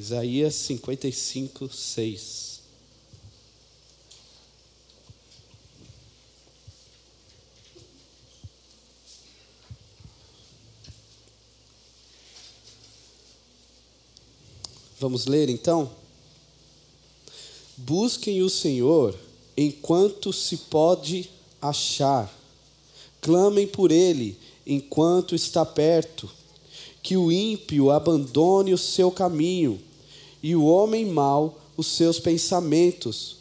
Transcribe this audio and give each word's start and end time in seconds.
Isaías 0.00 0.54
55, 0.54 1.68
6. 1.68 2.60
Vamos 14.98 15.26
ler 15.26 15.50
então? 15.50 15.90
Busquem 17.76 18.40
o 18.40 18.48
Senhor 18.48 19.14
enquanto 19.54 20.32
se 20.32 20.56
pode 20.56 21.28
achar, 21.60 22.34
clamem 23.20 23.66
por 23.66 23.92
Ele 23.92 24.38
enquanto 24.66 25.34
está 25.34 25.66
perto, 25.66 26.30
que 27.02 27.18
o 27.18 27.30
ímpio 27.30 27.90
abandone 27.90 28.72
o 28.72 28.78
seu 28.78 29.10
caminho 29.10 29.89
e 30.42 30.54
o 30.56 30.64
homem 30.64 31.06
mau 31.06 31.58
os 31.76 31.86
seus 31.88 32.18
pensamentos. 32.18 33.36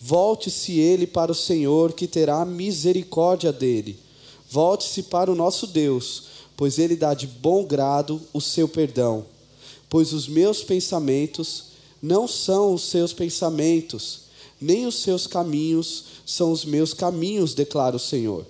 Volte-se 0.00 0.78
ele 0.78 1.06
para 1.06 1.32
o 1.32 1.34
Senhor, 1.34 1.92
que 1.92 2.06
terá 2.06 2.44
misericórdia 2.44 3.52
dele. 3.52 3.98
Volte-se 4.50 5.04
para 5.04 5.30
o 5.30 5.34
nosso 5.34 5.66
Deus, 5.66 6.24
pois 6.56 6.78
ele 6.78 6.96
dá 6.96 7.14
de 7.14 7.26
bom 7.26 7.64
grado 7.64 8.20
o 8.32 8.40
seu 8.40 8.68
perdão 8.68 9.24
pois 9.88 10.12
os 10.12 10.28
meus 10.28 10.62
pensamentos 10.62 11.64
não 12.00 12.28
são 12.28 12.74
os 12.74 12.82
seus 12.82 13.12
pensamentos, 13.12 14.20
nem 14.60 14.86
os 14.86 14.96
seus 14.96 15.26
caminhos 15.26 16.04
são 16.26 16.52
os 16.52 16.64
meus 16.64 16.92
caminhos, 16.92 17.54
declara 17.54 17.96
o 17.96 18.00
Senhor. 18.00 18.44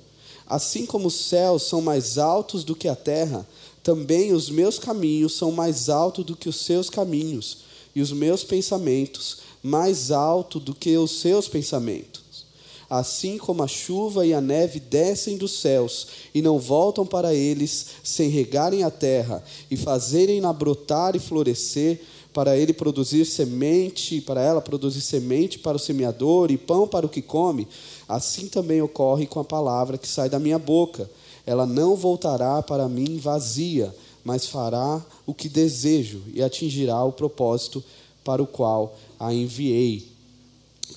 Assim 0.46 0.86
como 0.86 1.08
os 1.08 1.14
céus 1.14 1.64
são 1.64 1.80
mais 1.80 2.18
altos 2.18 2.64
do 2.64 2.74
que 2.74 2.88
a 2.88 2.96
terra, 2.96 3.46
também 3.82 4.32
os 4.32 4.50
meus 4.50 4.78
caminhos 4.78 5.36
são 5.36 5.52
mais 5.52 5.88
altos 5.88 6.24
do 6.24 6.36
que 6.36 6.48
os 6.48 6.56
seus 6.56 6.90
caminhos, 6.90 7.58
e 7.94 8.00
os 8.00 8.12
meus 8.12 8.44
pensamentos 8.44 9.38
mais 9.62 10.10
altos 10.10 10.62
do 10.62 10.74
que 10.74 10.96
os 10.96 11.20
seus 11.20 11.48
pensamentos. 11.48 12.46
Assim 12.88 13.36
como 13.36 13.62
a 13.62 13.68
chuva 13.68 14.26
e 14.26 14.32
a 14.32 14.40
neve 14.40 14.80
descem 14.80 15.36
dos 15.36 15.60
céus 15.60 16.06
e 16.34 16.40
não 16.40 16.58
voltam 16.58 17.04
para 17.04 17.34
eles 17.34 17.86
sem 18.02 18.30
regarem 18.30 18.82
a 18.82 18.90
terra 18.90 19.44
e 19.70 19.76
fazerem-na 19.76 20.52
brotar 20.52 21.14
e 21.14 21.18
florescer, 21.18 22.00
para 22.32 22.56
ele 22.56 22.72
produzir 22.72 23.24
semente, 23.24 24.20
para 24.20 24.40
ela 24.40 24.60
produzir 24.60 25.00
semente 25.00 25.58
para 25.58 25.76
o 25.76 25.80
semeador 25.80 26.50
e 26.50 26.56
pão 26.56 26.86
para 26.86 27.04
o 27.04 27.08
que 27.08 27.20
come, 27.20 27.66
assim 28.08 28.46
também 28.48 28.80
ocorre 28.80 29.26
com 29.26 29.40
a 29.40 29.44
palavra 29.44 29.98
que 29.98 30.06
sai 30.06 30.28
da 30.28 30.38
minha 30.38 30.58
boca. 30.58 31.10
Ela 31.44 31.66
não 31.66 31.96
voltará 31.96 32.62
para 32.62 32.88
mim 32.88 33.18
vazia, 33.18 33.92
mas 34.24 34.46
fará 34.46 35.04
o 35.26 35.34
que 35.34 35.48
desejo 35.48 36.22
e 36.32 36.42
atingirá 36.42 37.02
o 37.04 37.12
propósito 37.12 37.82
para 38.24 38.42
o 38.42 38.46
qual 38.46 38.96
a 39.18 39.32
enviei. 39.32 40.06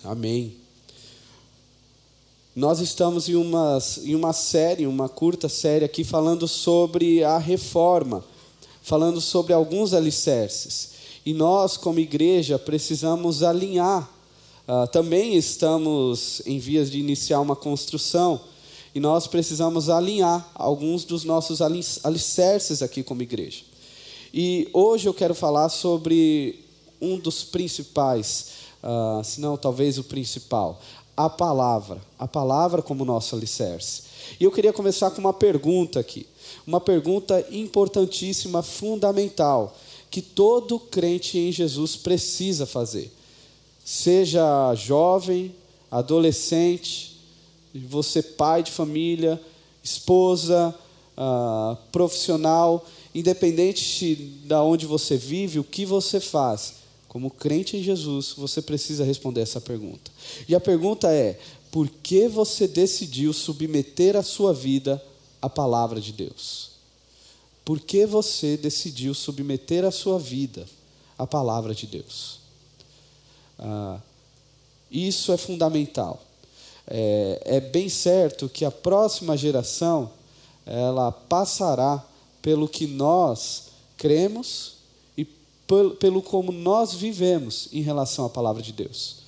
Amém. 0.04 0.56
Nós 2.54 2.80
estamos 2.80 3.30
em 3.30 3.36
uma, 3.36 3.80
em 4.04 4.14
uma 4.14 4.34
série, 4.34 4.86
uma 4.86 5.08
curta 5.08 5.48
série 5.48 5.86
aqui, 5.86 6.04
falando 6.04 6.48
sobre 6.48 7.24
a 7.24 7.38
reforma, 7.38 8.26
falando 8.82 9.22
sobre 9.22 9.54
alguns 9.54 9.94
alicerces. 9.94 10.92
E 11.26 11.34
nós, 11.34 11.78
como 11.78 12.00
igreja, 12.00 12.60
precisamos 12.60 13.42
alinhar. 13.44 14.10
Uh, 14.68 14.86
também 14.92 15.36
estamos 15.36 16.42
em 16.46 16.60
vias 16.60 16.92
de 16.92 17.00
iniciar 17.00 17.40
uma 17.40 17.56
construção 17.56 18.42
e 18.94 19.00
nós 19.00 19.28
precisamos 19.28 19.90
alinhar 19.90 20.50
alguns 20.54 21.06
dos 21.06 21.24
nossos 21.24 21.62
alicerces 22.04 22.82
aqui 22.82 23.04
como 23.04 23.22
igreja. 23.22 23.64
E 24.34 24.70
hoje 24.74 25.08
eu 25.08 25.14
quero 25.14 25.34
falar 25.34 25.70
sobre 25.70 26.64
um 27.02 27.18
dos 27.18 27.44
principais, 27.44 28.48
uh, 28.84 29.24
se 29.24 29.42
não 29.42 29.58
talvez 29.58 29.98
o 29.98 30.04
principal, 30.04 30.80
a 31.16 31.30
palavra, 31.30 32.02
a 32.18 32.28
palavra 32.28 32.82
como 32.82 33.06
nosso 33.06 33.36
alicerce. 33.36 34.04
E 34.40 34.44
eu 34.44 34.52
queria 34.52 34.72
começar 34.72 35.12
com 35.12 35.20
uma 35.20 35.34
pergunta 35.34 36.00
aqui, 36.00 36.28
uma 36.66 36.80
pergunta 36.80 37.46
importantíssima, 37.52 38.62
fundamental, 38.62 39.76
que 40.10 40.22
todo 40.22 40.80
crente 40.80 41.38
em 41.38 41.52
Jesus 41.52 41.96
precisa 41.96 42.66
fazer. 42.66 43.12
Seja 43.84 44.74
jovem, 44.76 45.56
adolescente, 45.90 47.11
você 47.80 48.22
pai 48.22 48.64
de 48.64 48.72
família, 48.72 49.42
esposa, 49.84 50.76
uh, 51.18 51.76
profissional, 51.92 52.86
independente 53.14 54.16
de 54.16 54.56
onde 54.56 54.86
você 54.86 55.18
vive, 55.18 55.60
o 55.60 55.64
que 55.64 55.86
você 55.86 56.20
faz, 56.20 56.76
como 57.08 57.30
crente 57.30 57.76
em 57.76 57.84
Jesus, 57.84 58.34
você 58.38 58.62
precisa 58.62 59.04
responder 59.04 59.42
essa 59.42 59.60
pergunta. 59.60 60.12
E 60.48 60.56
a 60.56 60.60
pergunta 60.60 61.12
é: 61.12 61.40
por 61.70 61.90
que 61.90 62.28
você 62.28 62.68
decidiu 62.68 63.34
submeter 63.34 64.16
a 64.16 64.24
sua 64.24 64.54
vida 64.54 65.04
à 65.42 65.50
palavra 65.50 66.00
de 66.00 66.12
Deus? 66.12 66.72
Por 67.64 67.80
que 67.80 68.06
você 68.06 68.58
decidiu 68.58 69.14
submeter 69.14 69.86
a 69.86 69.92
sua 69.92 70.18
vida 70.18 70.66
à 71.18 71.28
palavra 71.28 71.76
de 71.76 71.86
Deus? 71.86 72.40
Ah, 73.60 74.00
isso 74.90 75.32
é 75.32 75.38
fundamental. 75.38 76.22
É, 76.88 77.42
é 77.46 77.60
bem 77.60 77.90
certo 77.90 78.50
que 78.50 78.66
a 78.66 78.72
próxima 78.72 79.38
geração 79.38 80.12
ela 80.66 81.12
passará 81.12 82.04
pelo 82.42 82.68
que 82.68 82.88
nós 82.88 83.70
cremos 83.98 84.82
pelo, 85.72 85.92
pelo 85.92 86.22
como 86.22 86.52
nós 86.52 86.94
vivemos 86.94 87.70
em 87.72 87.82
relação 87.82 88.26
à 88.26 88.30
palavra 88.30 88.62
de 88.62 88.74
Deus. 88.74 89.20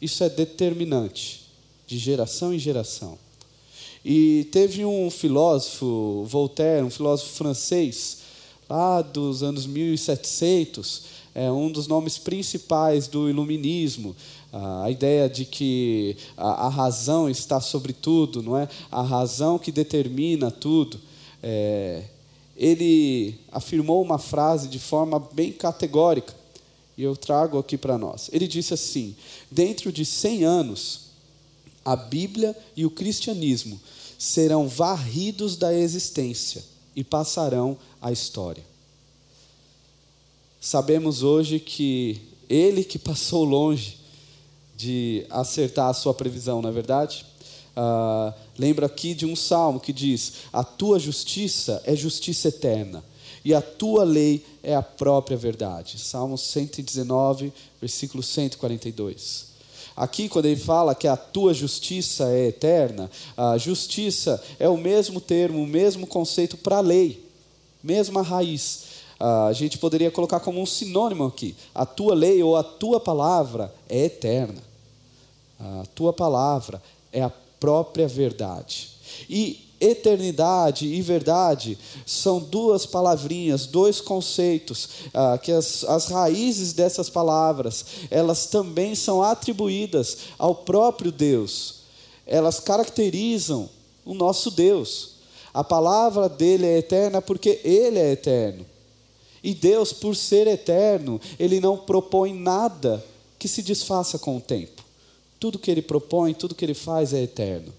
Isso 0.00 0.22
é 0.22 0.28
determinante, 0.28 1.48
de 1.84 1.98
geração 1.98 2.54
em 2.54 2.58
geração. 2.60 3.18
E 4.04 4.48
teve 4.52 4.84
um 4.84 5.10
filósofo, 5.10 6.24
Voltaire, 6.28 6.86
um 6.86 6.90
filósofo 6.90 7.32
francês, 7.32 8.18
lá 8.70 9.02
dos 9.02 9.42
anos 9.42 9.66
1700, 9.66 11.02
é 11.34 11.50
um 11.50 11.70
dos 11.70 11.88
nomes 11.88 12.18
principais 12.18 13.08
do 13.08 13.28
iluminismo, 13.28 14.14
a 14.52 14.88
ideia 14.90 15.28
de 15.28 15.44
que 15.44 16.16
a, 16.36 16.66
a 16.66 16.68
razão 16.68 17.28
está 17.28 17.60
sobre 17.60 17.92
tudo, 17.92 18.42
não 18.42 18.56
é? 18.56 18.68
A 18.90 19.02
razão 19.02 19.58
que 19.58 19.72
determina 19.72 20.50
tudo. 20.50 21.00
É, 21.42 22.04
ele 22.56 23.38
afirmou 23.50 24.02
uma 24.02 24.18
frase 24.18 24.68
de 24.68 24.78
forma 24.78 25.18
bem 25.32 25.52
categórica, 25.52 26.34
e 26.96 27.02
eu 27.02 27.16
trago 27.16 27.58
aqui 27.58 27.76
para 27.78 27.96
nós. 27.98 28.28
Ele 28.32 28.46
disse 28.46 28.74
assim: 28.74 29.16
Dentro 29.50 29.90
de 29.90 30.04
100 30.04 30.44
anos, 30.44 31.00
a 31.84 31.96
Bíblia 31.96 32.56
e 32.76 32.84
o 32.84 32.90
cristianismo 32.90 33.80
serão 34.18 34.68
varridos 34.68 35.56
da 35.56 35.72
existência 35.72 36.62
e 37.00 37.04
passarão 37.04 37.78
à 38.00 38.12
história. 38.12 38.62
Sabemos 40.60 41.22
hoje 41.22 41.58
que 41.58 42.20
ele 42.46 42.84
que 42.84 42.98
passou 42.98 43.42
longe 43.42 43.96
de 44.76 45.24
acertar 45.30 45.88
a 45.88 45.94
sua 45.94 46.12
previsão, 46.12 46.60
não 46.60 46.68
é 46.68 46.72
verdade? 46.72 47.24
Ah, 47.74 48.34
lembro 48.58 48.84
aqui 48.84 49.14
de 49.14 49.24
um 49.24 49.34
salmo 49.34 49.80
que 49.80 49.94
diz: 49.94 50.32
A 50.52 50.62
tua 50.62 50.98
justiça 50.98 51.80
é 51.86 51.96
justiça 51.96 52.48
eterna, 52.48 53.02
e 53.42 53.54
a 53.54 53.62
tua 53.62 54.04
lei 54.04 54.44
é 54.62 54.74
a 54.74 54.82
própria 54.82 55.38
verdade. 55.38 55.98
Salmo 55.98 56.36
119, 56.36 57.50
versículo 57.80 58.22
142. 58.22 59.49
Aqui, 60.00 60.30
quando 60.30 60.46
ele 60.46 60.58
fala 60.58 60.94
que 60.94 61.06
a 61.06 61.14
tua 61.14 61.52
justiça 61.52 62.30
é 62.30 62.46
eterna, 62.46 63.10
a 63.36 63.58
justiça 63.58 64.42
é 64.58 64.66
o 64.66 64.78
mesmo 64.78 65.20
termo, 65.20 65.62
o 65.62 65.66
mesmo 65.66 66.06
conceito 66.06 66.56
para 66.56 66.78
a 66.78 66.80
lei, 66.80 67.22
mesma 67.82 68.22
raiz. 68.22 68.84
Ah, 69.20 69.48
a 69.48 69.52
gente 69.52 69.76
poderia 69.76 70.10
colocar 70.10 70.40
como 70.40 70.58
um 70.58 70.64
sinônimo 70.64 71.26
aqui: 71.26 71.54
a 71.74 71.84
tua 71.84 72.14
lei 72.14 72.42
ou 72.42 72.56
a 72.56 72.62
tua 72.62 72.98
palavra 72.98 73.70
é 73.90 74.06
eterna. 74.06 74.62
A 75.60 75.84
tua 75.94 76.14
palavra 76.14 76.80
é 77.12 77.20
a 77.20 77.30
própria 77.60 78.08
verdade. 78.08 78.88
E 79.28 79.69
eternidade 79.80 80.86
e 80.86 81.00
verdade 81.00 81.78
são 82.04 82.38
duas 82.38 82.84
palavrinhas, 82.84 83.66
dois 83.66 84.00
conceitos, 84.00 84.88
ah, 85.14 85.38
que 85.38 85.50
as, 85.50 85.84
as 85.84 86.06
raízes 86.06 86.72
dessas 86.72 87.08
palavras, 87.08 87.84
elas 88.10 88.46
também 88.46 88.94
são 88.94 89.22
atribuídas 89.22 90.18
ao 90.38 90.54
próprio 90.54 91.10
Deus. 91.10 91.80
Elas 92.26 92.60
caracterizam 92.60 93.68
o 94.04 94.14
nosso 94.14 94.50
Deus. 94.50 95.12
A 95.52 95.64
palavra 95.64 96.28
dele 96.28 96.66
é 96.66 96.78
eterna 96.78 97.20
porque 97.22 97.60
ele 97.64 97.98
é 97.98 98.12
eterno. 98.12 98.66
E 99.42 99.54
Deus, 99.54 99.92
por 99.92 100.14
ser 100.14 100.46
eterno, 100.46 101.20
ele 101.38 101.60
não 101.60 101.76
propõe 101.76 102.34
nada 102.34 103.04
que 103.38 103.48
se 103.48 103.62
desfaça 103.62 104.18
com 104.18 104.36
o 104.36 104.40
tempo. 104.40 104.84
Tudo 105.40 105.58
que 105.58 105.70
ele 105.70 105.80
propõe, 105.80 106.34
tudo 106.34 106.54
que 106.54 106.64
ele 106.64 106.74
faz 106.74 107.14
é 107.14 107.22
eterno. 107.22 107.72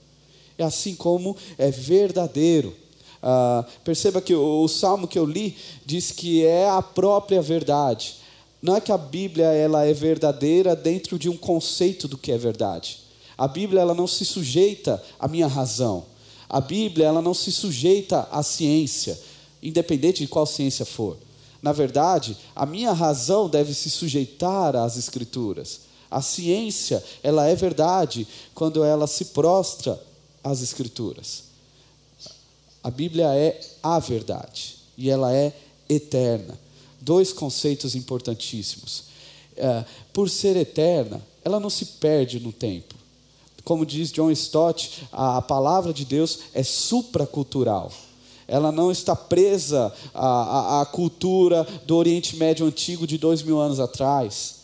Assim 0.64 0.96
como 0.96 1.36
é 1.58 1.70
verdadeiro. 1.72 2.76
Ah, 3.22 3.66
perceba 3.84 4.22
que 4.22 4.34
o, 4.34 4.64
o 4.64 4.68
salmo 4.68 5.08
que 5.08 5.20
eu 5.20 5.26
li 5.26 5.56
diz 5.86 6.12
que 6.12 6.46
é 6.46 6.68
a 6.68 6.82
própria 6.82 7.42
verdade. 7.42 8.16
não 8.62 8.76
é 8.76 8.82
que 8.82 8.92
a 8.92 8.98
Bíblia 8.98 9.48
ela 9.48 9.86
é 9.86 9.94
verdadeira 9.94 10.76
dentro 10.76 11.20
de 11.20 11.30
um 11.30 11.38
conceito 11.38 12.08
do 12.08 12.18
que 12.18 12.32
é 12.32 12.38
verdade. 12.38 13.00
A 13.38 13.48
Bíblia 13.48 13.82
ela 13.82 13.94
não 13.94 14.08
se 14.08 14.24
sujeita 14.26 15.02
à 15.20 15.28
minha 15.28 15.48
razão. 15.48 16.06
A 16.50 16.60
Bíblia 16.60 17.08
ela 17.08 17.22
não 17.22 17.34
se 17.34 17.52
sujeita 17.52 18.28
à 18.32 18.44
ciência, 18.44 19.20
independente 19.64 20.22
de 20.22 20.28
qual 20.28 20.46
ciência 20.46 20.86
for. 20.86 21.18
Na 21.62 21.72
verdade, 21.72 22.36
a 22.56 22.66
minha 22.66 22.92
razão 22.92 23.48
deve 23.48 23.74
se 23.74 23.90
sujeitar 23.90 24.76
às 24.76 24.98
Escrituras. 24.98 25.82
A 26.10 26.22
ciência, 26.22 27.04
ela 27.24 27.48
é 27.48 27.56
verdade 27.56 28.28
quando 28.54 28.84
ela 28.84 29.08
se 29.08 29.26
prostra 29.26 30.00
às 30.44 30.62
Escrituras. 30.62 31.44
A 32.84 32.90
Bíblia 32.90 33.34
é 33.36 33.60
a 33.82 34.00
verdade 34.00 34.78
e 34.98 35.10
ela 35.10 35.34
é 35.34 35.54
eterna. 35.88 36.58
Dois 37.00 37.32
conceitos 37.32 37.96
importantíssimos. 37.96 39.04
É, 39.56 39.86
por 40.14 40.30
ser 40.30 40.56
eterna, 40.56 41.22
ela 41.44 41.60
não 41.60 41.70
se 41.70 41.86
perde 41.86 42.40
no 42.40 42.52
tempo. 42.52 42.96
Como 43.64 43.86
diz 43.86 44.12
John 44.12 44.32
Stott, 44.32 45.08
a, 45.12 45.38
a 45.38 45.42
palavra 45.42 45.94
de 45.94 46.06
Deus 46.06 46.40
é 46.54 46.64
supracultural 46.64 47.92
ela 48.52 48.70
não 48.70 48.92
está 48.92 49.16
presa 49.16 49.94
à, 50.14 50.28
à, 50.28 50.82
à, 50.82 50.86
cultura 50.86 51.66
do 51.88 51.96
Oriente 51.96 52.36
Médio 52.36 52.66
Antigo 52.66 53.08
de 53.08 53.18
dois 53.18 53.42
mil 53.42 53.62
anos 53.62 53.80
atrás. 53.80 54.56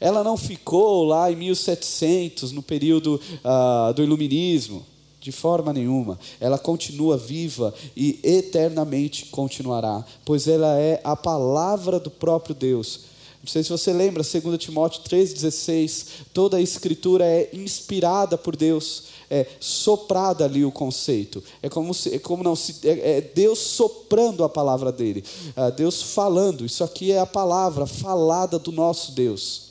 Ela 0.00 0.24
não 0.24 0.34
ficou 0.34 1.04
lá 1.04 1.30
em 1.30 1.36
1700, 1.36 2.52
no 2.52 2.62
período 2.62 3.20
uh, 3.44 3.92
do 3.92 4.02
Iluminismo, 4.02 4.84
de 5.24 5.32
forma 5.32 5.72
nenhuma. 5.72 6.18
Ela 6.38 6.58
continua 6.58 7.16
viva 7.16 7.72
e 7.96 8.20
eternamente 8.22 9.24
continuará, 9.26 10.04
pois 10.22 10.46
ela 10.46 10.78
é 10.78 11.00
a 11.02 11.16
palavra 11.16 11.98
do 11.98 12.10
próprio 12.10 12.54
Deus. 12.54 13.00
Não 13.42 13.48
sei 13.48 13.62
se 13.62 13.70
você 13.70 13.90
lembra, 13.90 14.22
2 14.22 14.58
Timóteo 14.58 15.02
3,16, 15.02 16.06
toda 16.34 16.58
a 16.58 16.60
escritura 16.60 17.24
é 17.24 17.48
inspirada 17.54 18.36
por 18.36 18.54
Deus 18.54 19.04
é, 19.30 19.46
soprada 19.58 20.44
ali 20.44 20.62
o 20.62 20.70
conceito. 20.70 21.42
É 21.62 21.70
como, 21.70 21.94
se, 21.94 22.14
é 22.14 22.18
como 22.18 22.44
não 22.44 22.54
se, 22.54 22.86
é, 22.86 23.16
é 23.16 23.20
Deus 23.22 23.58
soprando 23.58 24.44
a 24.44 24.48
palavra 24.48 24.92
dele, 24.92 25.24
é 25.56 25.70
Deus 25.70 26.02
falando. 26.02 26.66
Isso 26.66 26.84
aqui 26.84 27.12
é 27.12 27.18
a 27.18 27.26
palavra 27.26 27.86
falada 27.86 28.58
do 28.58 28.70
nosso 28.70 29.12
Deus. 29.12 29.70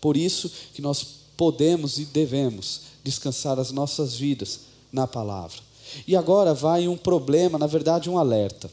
Por 0.00 0.16
isso 0.16 0.50
que 0.74 0.82
nós 0.82 1.06
podemos 1.36 1.98
e 1.98 2.04
devemos 2.06 2.95
descansar 3.06 3.58
as 3.58 3.70
nossas 3.70 4.16
vidas 4.16 4.60
na 4.92 5.06
palavra. 5.06 5.58
E 6.06 6.16
agora 6.16 6.52
vai 6.52 6.88
um 6.88 6.96
problema, 6.96 7.58
na 7.58 7.66
verdade, 7.66 8.10
um 8.10 8.18
alerta. 8.18 8.68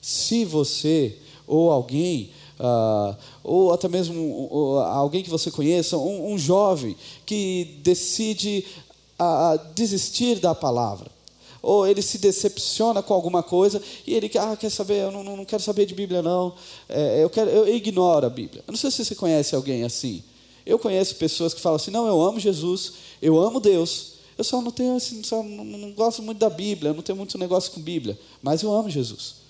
Se 0.00 0.44
você 0.44 1.16
ou 1.46 1.70
alguém 1.70 2.30
Uh, 2.60 3.16
ou 3.42 3.72
até 3.72 3.88
mesmo 3.88 4.48
uh, 4.48 4.78
alguém 4.78 5.24
que 5.24 5.30
você 5.30 5.50
conheça, 5.50 5.96
um, 5.96 6.32
um 6.32 6.38
jovem 6.38 6.94
que 7.26 7.80
decide 7.82 8.64
uh, 9.18 9.58
desistir 9.74 10.38
da 10.38 10.54
palavra. 10.54 11.10
Ou 11.60 11.88
ele 11.88 12.02
se 12.02 12.18
decepciona 12.18 13.02
com 13.02 13.14
alguma 13.14 13.42
coisa 13.42 13.82
e 14.06 14.14
ele 14.14 14.30
ah, 14.38 14.56
quer 14.56 14.70
saber, 14.70 15.04
eu 15.04 15.10
não, 15.10 15.24
não 15.24 15.44
quero 15.44 15.62
saber 15.62 15.86
de 15.86 15.94
Bíblia, 15.94 16.22
não. 16.22 16.54
É, 16.88 17.24
eu, 17.24 17.30
quero, 17.30 17.50
eu 17.50 17.74
ignoro 17.74 18.26
a 18.26 18.30
Bíblia. 18.30 18.62
Eu 18.64 18.72
não 18.72 18.78
sei 18.78 18.92
se 18.92 19.04
você 19.04 19.14
conhece 19.16 19.56
alguém 19.56 19.82
assim. 19.82 20.22
Eu 20.64 20.78
conheço 20.78 21.16
pessoas 21.16 21.52
que 21.54 21.60
falam 21.60 21.76
assim: 21.76 21.90
não, 21.90 22.06
eu 22.06 22.20
amo 22.22 22.40
Jesus, 22.40 22.94
eu 23.20 23.38
amo 23.40 23.60
Deus, 23.60 24.12
eu 24.36 24.44
só 24.44 24.60
não 24.60 24.70
tenho 24.70 24.96
assim, 24.96 25.22
só 25.22 25.42
não, 25.42 25.64
não 25.64 25.92
gosto 25.92 26.22
muito 26.22 26.38
da 26.38 26.50
Bíblia, 26.50 26.92
não 26.92 27.02
tenho 27.02 27.16
muito 27.16 27.38
negócio 27.38 27.72
com 27.72 27.80
Bíblia, 27.80 28.18
mas 28.42 28.62
eu 28.62 28.72
amo 28.72 28.88
Jesus. 28.88 29.42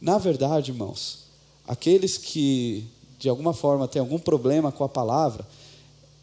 Na 0.00 0.18
verdade, 0.18 0.70
irmãos, 0.70 1.26
Aqueles 1.66 2.16
que, 2.16 2.84
de 3.18 3.28
alguma 3.28 3.52
forma, 3.52 3.88
têm 3.88 4.00
algum 4.00 4.18
problema 4.18 4.70
com 4.70 4.84
a 4.84 4.88
palavra, 4.88 5.46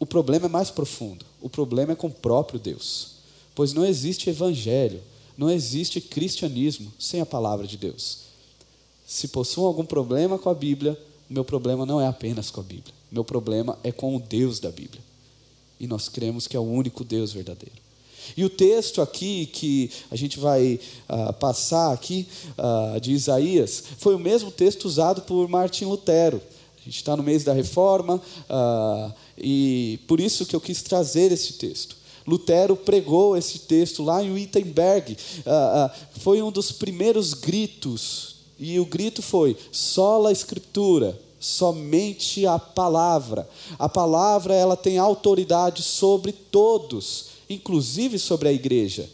o 0.00 0.06
problema 0.06 0.46
é 0.46 0.48
mais 0.48 0.70
profundo. 0.70 1.24
O 1.40 1.50
problema 1.50 1.92
é 1.92 1.96
com 1.96 2.06
o 2.06 2.12
próprio 2.12 2.58
Deus. 2.58 3.16
Pois 3.54 3.72
não 3.72 3.84
existe 3.84 4.30
evangelho, 4.30 5.02
não 5.36 5.50
existe 5.50 6.00
cristianismo 6.00 6.92
sem 6.98 7.20
a 7.20 7.26
palavra 7.26 7.66
de 7.66 7.76
Deus. 7.76 8.20
Se 9.06 9.28
possuam 9.28 9.66
algum 9.66 9.84
problema 9.84 10.38
com 10.38 10.48
a 10.48 10.54
Bíblia, 10.54 10.98
o 11.28 11.34
meu 11.34 11.44
problema 11.44 11.84
não 11.84 12.00
é 12.00 12.06
apenas 12.06 12.50
com 12.50 12.60
a 12.60 12.64
Bíblia. 12.64 12.94
Meu 13.14 13.24
problema 13.24 13.78
é 13.84 13.92
com 13.92 14.16
o 14.16 14.18
Deus 14.18 14.58
da 14.58 14.72
Bíblia. 14.72 15.00
E 15.78 15.86
nós 15.86 16.08
cremos 16.08 16.48
que 16.48 16.56
é 16.56 16.60
o 16.60 16.64
único 16.64 17.04
Deus 17.04 17.32
verdadeiro. 17.32 17.76
E 18.36 18.44
o 18.44 18.50
texto 18.50 19.00
aqui 19.00 19.46
que 19.46 19.88
a 20.10 20.16
gente 20.16 20.40
vai 20.40 20.80
uh, 21.08 21.32
passar 21.34 21.92
aqui 21.92 22.26
uh, 22.58 22.98
de 22.98 23.12
Isaías 23.12 23.84
foi 23.98 24.16
o 24.16 24.18
mesmo 24.18 24.50
texto 24.50 24.86
usado 24.86 25.22
por 25.22 25.48
Martin 25.48 25.84
Lutero. 25.84 26.42
A 26.76 26.84
gente 26.84 26.96
está 26.96 27.16
no 27.16 27.22
mês 27.22 27.44
da 27.44 27.52
Reforma 27.52 28.16
uh, 28.16 29.14
e 29.38 30.00
por 30.08 30.18
isso 30.18 30.44
que 30.44 30.56
eu 30.56 30.60
quis 30.60 30.82
trazer 30.82 31.30
esse 31.30 31.52
texto. 31.52 31.96
Lutero 32.26 32.74
pregou 32.74 33.36
esse 33.36 33.60
texto 33.60 34.02
lá 34.02 34.24
em 34.24 34.32
Wittenberg. 34.32 35.16
foi 36.18 36.42
um 36.42 36.50
dos 36.50 36.72
primeiros 36.72 37.32
gritos 37.32 38.36
e 38.58 38.80
o 38.80 38.86
grito 38.86 39.22
foi: 39.22 39.56
sola 39.70 40.32
escritura, 40.32 41.16
somente 41.44 42.46
a 42.46 42.58
palavra. 42.58 43.48
A 43.78 43.88
palavra 43.88 44.54
ela 44.54 44.76
tem 44.76 44.98
autoridade 44.98 45.82
sobre 45.82 46.32
todos 46.32 47.34
inclusive 47.48 48.18
sobre 48.18 48.48
a 48.48 48.52
igreja. 48.52 49.08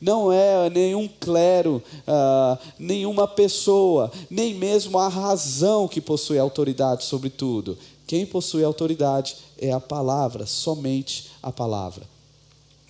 Não 0.00 0.32
é 0.32 0.68
nenhum 0.68 1.08
clero, 1.08 1.82
uh, 2.08 2.58
nenhuma 2.78 3.28
pessoa, 3.28 4.10
nem 4.28 4.52
mesmo 4.52 4.98
a 4.98 5.08
razão 5.08 5.86
que 5.86 6.00
possui 6.00 6.38
autoridade 6.38 7.04
sobre 7.04 7.30
tudo. 7.30 7.78
Quem 8.06 8.26
possui 8.26 8.64
autoridade 8.64 9.36
é 9.56 9.70
a 9.70 9.78
palavra, 9.78 10.44
somente 10.44 11.30
a 11.40 11.52
palavra. 11.52 12.10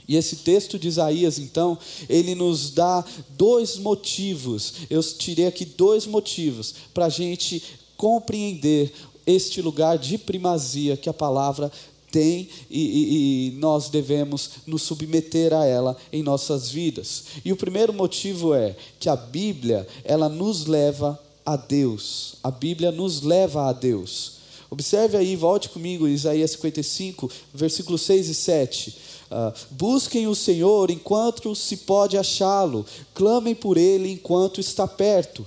E 0.09 0.17
esse 0.17 0.37
texto 0.37 0.79
de 0.79 0.89
Isaías, 0.89 1.39
então, 1.39 1.79
ele 2.09 2.35
nos 2.35 2.71
dá 2.71 3.05
dois 3.31 3.77
motivos. 3.77 4.75
Eu 4.91 5.03
tirei 5.03 5.47
aqui 5.47 5.65
dois 5.65 6.07
motivos 6.07 6.75
para 6.93 7.07
a 7.07 7.11
gente 7.11 7.63
compreender 8.03 8.93
este 9.25 9.63
lugar 9.63 9.97
de 9.97 10.19
primazia 10.19 10.97
que 10.97 11.09
a 11.09 11.15
palavra 11.15 11.71
tem 12.11 12.49
e, 12.69 12.81
e, 12.81 13.49
e, 13.49 13.51
nós 13.61 13.89
devemos 13.89 14.51
nos 14.67 14.83
submeter 14.83 15.55
a 15.55 15.65
ela 15.65 15.97
em 16.13 16.21
nossas 16.21 16.69
vidas. 16.69 17.27
E 17.45 17.53
o 17.53 17.57
primeiro 17.57 17.93
motivo 17.93 18.55
é 18.55 18.75
que 18.99 19.09
a 19.09 19.15
Bíblia, 19.15 19.87
ela 20.03 20.29
nos 20.29 20.67
leva 20.67 21.17
a 21.47 21.55
Deus. 21.55 22.35
A 22.43 22.51
Bíblia 22.51 22.91
nos 22.91 23.23
leva 23.23 23.69
a 23.69 23.73
Deus. 23.73 24.33
Observe 24.69 25.17
aí, 25.17 25.37
volte 25.37 25.69
comigo, 25.69 26.09
Isaías 26.09 26.51
55, 26.51 27.31
versículos 27.55 28.03
6 28.03 28.29
e 28.31 28.35
7. 28.35 28.91
Uh, 28.91 28.95
ah, 29.31 29.55
busquem 29.71 30.27
o 30.27 30.35
Senhor 30.35 30.91
enquanto 30.91 31.55
se 31.55 31.77
pode 31.77 32.19
achá-lo, 32.19 32.85
clamem 33.15 33.55
por 33.55 33.77
ele 33.77 34.11
enquanto 34.11 34.61
está 34.61 34.89
perto. 34.89 35.47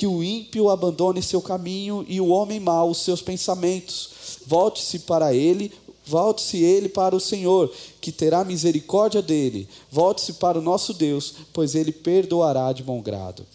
Que 0.00 0.06
o 0.06 0.24
ímpio 0.24 0.70
abandone 0.70 1.22
seu 1.22 1.42
caminho 1.42 2.06
e 2.08 2.22
o 2.22 2.28
homem 2.28 2.58
mau 2.58 2.88
os 2.88 3.02
seus 3.02 3.20
pensamentos. 3.20 4.38
Volte-se 4.46 5.00
para 5.00 5.34
ele, 5.34 5.70
Volte-se 6.06 6.56
ele 6.56 6.88
para 6.88 7.14
o 7.14 7.20
Senhor, 7.20 7.72
que 8.00 8.10
terá 8.10 8.44
misericórdia 8.44 9.22
dele. 9.22 9.68
Volte-se 9.92 10.32
para 10.32 10.58
o 10.58 10.62
nosso 10.62 10.92
Deus, 10.92 11.34
pois 11.52 11.76
ele 11.76 11.92
perdoará 11.92 12.72
de 12.72 12.82
bom 12.82 13.00
grado. 13.00 13.46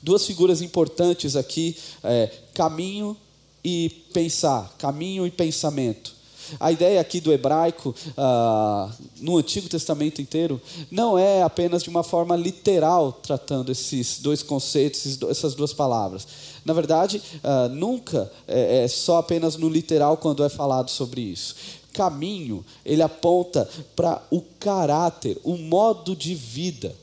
Duas 0.00 0.24
figuras 0.24 0.62
importantes 0.62 1.34
aqui: 1.34 1.76
é, 2.04 2.30
caminho 2.54 3.16
e 3.64 3.90
pensar, 4.12 4.72
caminho 4.78 5.26
e 5.26 5.32
pensamento. 5.32 6.14
A 6.58 6.72
ideia 6.72 7.00
aqui 7.00 7.20
do 7.20 7.32
hebraico, 7.32 7.94
ah, 8.16 8.90
no 9.20 9.36
Antigo 9.36 9.68
Testamento 9.68 10.20
inteiro, 10.20 10.60
não 10.90 11.18
é 11.18 11.42
apenas 11.42 11.82
de 11.82 11.90
uma 11.90 12.02
forma 12.02 12.36
literal 12.36 13.12
tratando 13.12 13.72
esses 13.72 14.20
dois 14.20 14.42
conceitos, 14.42 15.18
essas 15.28 15.54
duas 15.54 15.72
palavras. 15.72 16.26
Na 16.64 16.72
verdade, 16.72 17.22
ah, 17.42 17.68
nunca 17.68 18.30
é, 18.46 18.84
é 18.84 18.88
só 18.88 19.18
apenas 19.18 19.56
no 19.56 19.68
literal 19.68 20.16
quando 20.16 20.44
é 20.44 20.48
falado 20.48 20.90
sobre 20.90 21.20
isso 21.20 21.54
caminho, 21.98 22.64
ele 22.84 23.02
aponta 23.02 23.68
para 23.96 24.22
o 24.30 24.40
caráter, 24.60 25.36
o 25.42 25.56
modo 25.56 26.14
de 26.14 26.32
vida. 26.32 26.94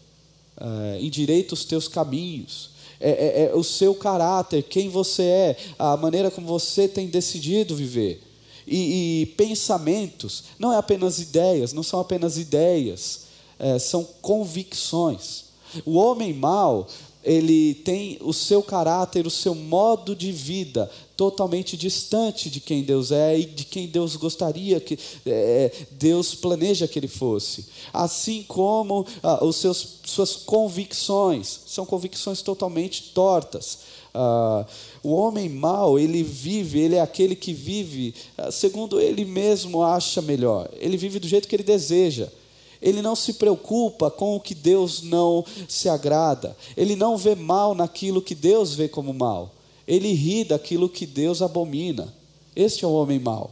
Uh, 0.58 1.04
endireita 1.04 1.54
os 1.54 1.66
teus 1.66 1.86
caminhos. 1.90 2.70
É, 2.98 3.10
é, 3.10 3.46
é, 3.46 3.56
o 3.56 3.62
seu 3.62 3.94
caráter, 3.94 4.64
quem 4.64 4.88
você 4.88 5.24
é, 5.24 5.58
a 5.78 5.98
maneira 5.98 6.32
como 6.32 6.48
você 6.48 6.88
tem 6.88 7.08
decidido 7.08 7.76
viver 7.76 8.25
e, 8.68 9.22
e 9.22 9.26
pensamentos 9.38 10.46
não 10.58 10.72
é 10.74 10.78
apenas 10.78 11.20
ideias, 11.20 11.74
não 11.74 11.84
são 11.84 12.00
apenas 12.00 12.38
ideias, 12.38 13.22
é, 13.60 13.80
são 13.80 14.04
convicções. 14.22 15.46
O 15.86 15.96
homem 15.96 16.34
mau, 16.34 16.88
ele 17.24 17.74
tem 17.76 18.18
o 18.22 18.32
seu 18.32 18.62
caráter, 18.62 19.26
o 19.26 19.32
seu 19.32 19.56
modo 19.56 20.16
de 20.16 20.32
vida 20.32 20.90
totalmente 21.18 21.76
distante 21.76 22.50
de 22.50 22.60
quem 22.60 22.84
Deus 22.84 23.12
é 23.12 23.40
e 23.40 23.46
de 23.46 23.64
quem 23.64 23.88
Deus 23.88 24.16
gostaria 24.16 24.80
que 24.80 25.00
é, 25.26 25.72
Deus 25.92 26.36
planeja 26.36 26.88
que 26.88 27.00
ele 27.00 27.08
fosse. 27.08 27.66
Assim 27.92 28.44
como 28.44 29.06
ah, 29.24 29.44
os 29.44 29.56
seus 29.56 29.96
suas 30.06 30.36
convicções 30.36 31.62
são 31.66 31.86
convicções 31.86 32.42
totalmente 32.42 33.12
tortas. 33.14 33.80
Uh, 34.16 34.66
o 35.04 35.14
homem 35.14 35.50
mau, 35.50 36.00
ele 36.00 36.24
vive, 36.24 36.80
ele 36.80 36.96
é 36.96 37.02
aquele 37.02 37.36
que 37.36 37.52
vive 37.52 38.16
uh, 38.38 38.50
segundo 38.50 38.98
ele 38.98 39.26
mesmo 39.26 39.84
acha 39.84 40.22
melhor. 40.22 40.70
Ele 40.80 40.96
vive 40.96 41.20
do 41.20 41.28
jeito 41.28 41.50
que 41.50 41.56
ele 41.56 41.64
deseja. 41.64 42.30
Ele 42.82 43.02
não 43.02 43.16
se 43.16 43.34
preocupa 43.34 44.10
com 44.10 44.36
o 44.36 44.40
que 44.40 44.56
Deus 44.56 45.02
não 45.02 45.44
se 45.68 45.90
agrada. 45.90 46.56
Ele 46.78 46.96
não 46.96 47.18
vê 47.18 47.36
mal 47.36 47.76
naquilo 47.76 48.22
que 48.22 48.36
Deus 48.36 48.74
vê 48.74 48.88
como 48.88 49.14
mal. 49.14 49.52
Ele 49.86 50.14
ri 50.14 50.46
daquilo 50.46 50.88
que 50.88 51.06
Deus 51.06 51.42
abomina. 51.42 52.14
Este 52.56 52.86
é 52.86 52.88
o 52.88 52.94
homem 52.94 53.20
mau. 53.20 53.52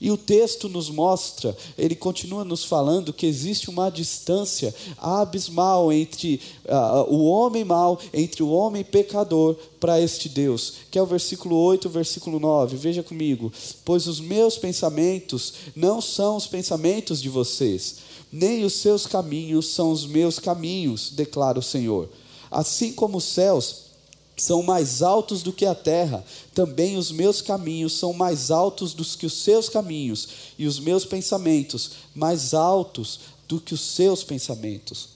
E 0.00 0.10
o 0.10 0.16
texto 0.16 0.68
nos 0.68 0.90
mostra, 0.90 1.56
ele 1.76 1.94
continua 1.94 2.44
nos 2.44 2.64
falando 2.64 3.12
que 3.12 3.26
existe 3.26 3.70
uma 3.70 3.90
distância 3.90 4.74
abismal 4.98 5.92
entre 5.92 6.40
uh, 6.66 7.12
o 7.12 7.24
homem 7.26 7.64
mau, 7.64 7.98
entre 8.12 8.42
o 8.42 8.50
homem 8.50 8.84
pecador 8.84 9.56
para 9.78 10.00
este 10.00 10.28
Deus, 10.28 10.74
que 10.90 10.98
é 10.98 11.02
o 11.02 11.06
versículo 11.06 11.56
8, 11.56 11.88
versículo 11.88 12.40
9. 12.40 12.76
Veja 12.76 13.02
comigo: 13.02 13.52
Pois 13.84 14.06
os 14.06 14.20
meus 14.20 14.56
pensamentos 14.56 15.54
não 15.76 16.00
são 16.00 16.36
os 16.36 16.46
pensamentos 16.46 17.20
de 17.20 17.28
vocês, 17.28 17.96
nem 18.32 18.64
os 18.64 18.74
seus 18.74 19.06
caminhos 19.06 19.68
são 19.68 19.90
os 19.90 20.06
meus 20.06 20.38
caminhos, 20.38 21.10
declara 21.10 21.58
o 21.58 21.62
Senhor. 21.62 22.08
Assim 22.50 22.92
como 22.92 23.18
os 23.18 23.24
céus 23.24 23.84
são 24.36 24.62
mais 24.62 25.02
altos 25.02 25.42
do 25.42 25.52
que 25.52 25.64
a 25.64 25.74
terra, 25.74 26.24
também 26.54 26.96
os 26.96 27.12
meus 27.12 27.40
caminhos 27.40 27.92
são 27.92 28.12
mais 28.12 28.50
altos 28.50 28.92
do 28.92 29.04
que 29.04 29.26
os 29.26 29.34
seus 29.34 29.68
caminhos, 29.68 30.28
e 30.58 30.66
os 30.66 30.80
meus 30.80 31.04
pensamentos 31.04 31.92
mais 32.14 32.52
altos 32.52 33.20
do 33.46 33.60
que 33.60 33.74
os 33.74 33.80
seus 33.80 34.24
pensamentos. 34.24 35.10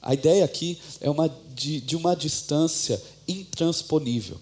A 0.00 0.12
ideia 0.12 0.44
aqui 0.44 0.78
é 1.00 1.08
uma, 1.08 1.30
de, 1.54 1.80
de 1.80 1.96
uma 1.96 2.14
distância 2.14 3.02
intransponível 3.26 4.38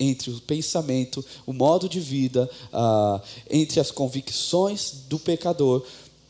entre 0.00 0.30
o 0.30 0.40
pensamento, 0.40 1.24
o 1.46 1.52
modo 1.52 1.88
de 1.88 2.00
vida, 2.00 2.50
ah, 2.72 3.20
entre 3.48 3.78
as 3.78 3.90
convicções 3.90 5.04
do 5.08 5.18
pecador 5.18 5.84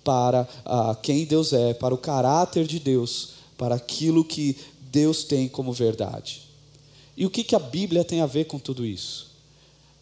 para 0.04 0.48
ah, 0.64 0.96
quem 1.00 1.24
Deus 1.24 1.52
é, 1.52 1.72
para 1.72 1.94
o 1.94 1.98
caráter 1.98 2.66
de 2.66 2.78
Deus, 2.78 3.30
para 3.56 3.76
aquilo 3.76 4.24
que 4.24 4.56
Deus 4.92 5.24
tem 5.24 5.48
como 5.48 5.72
verdade. 5.72 6.42
E 7.16 7.24
o 7.24 7.30
que, 7.30 7.42
que 7.42 7.56
a 7.56 7.58
Bíblia 7.58 8.04
tem 8.04 8.20
a 8.20 8.26
ver 8.26 8.44
com 8.44 8.58
tudo 8.58 8.84
isso? 8.84 9.30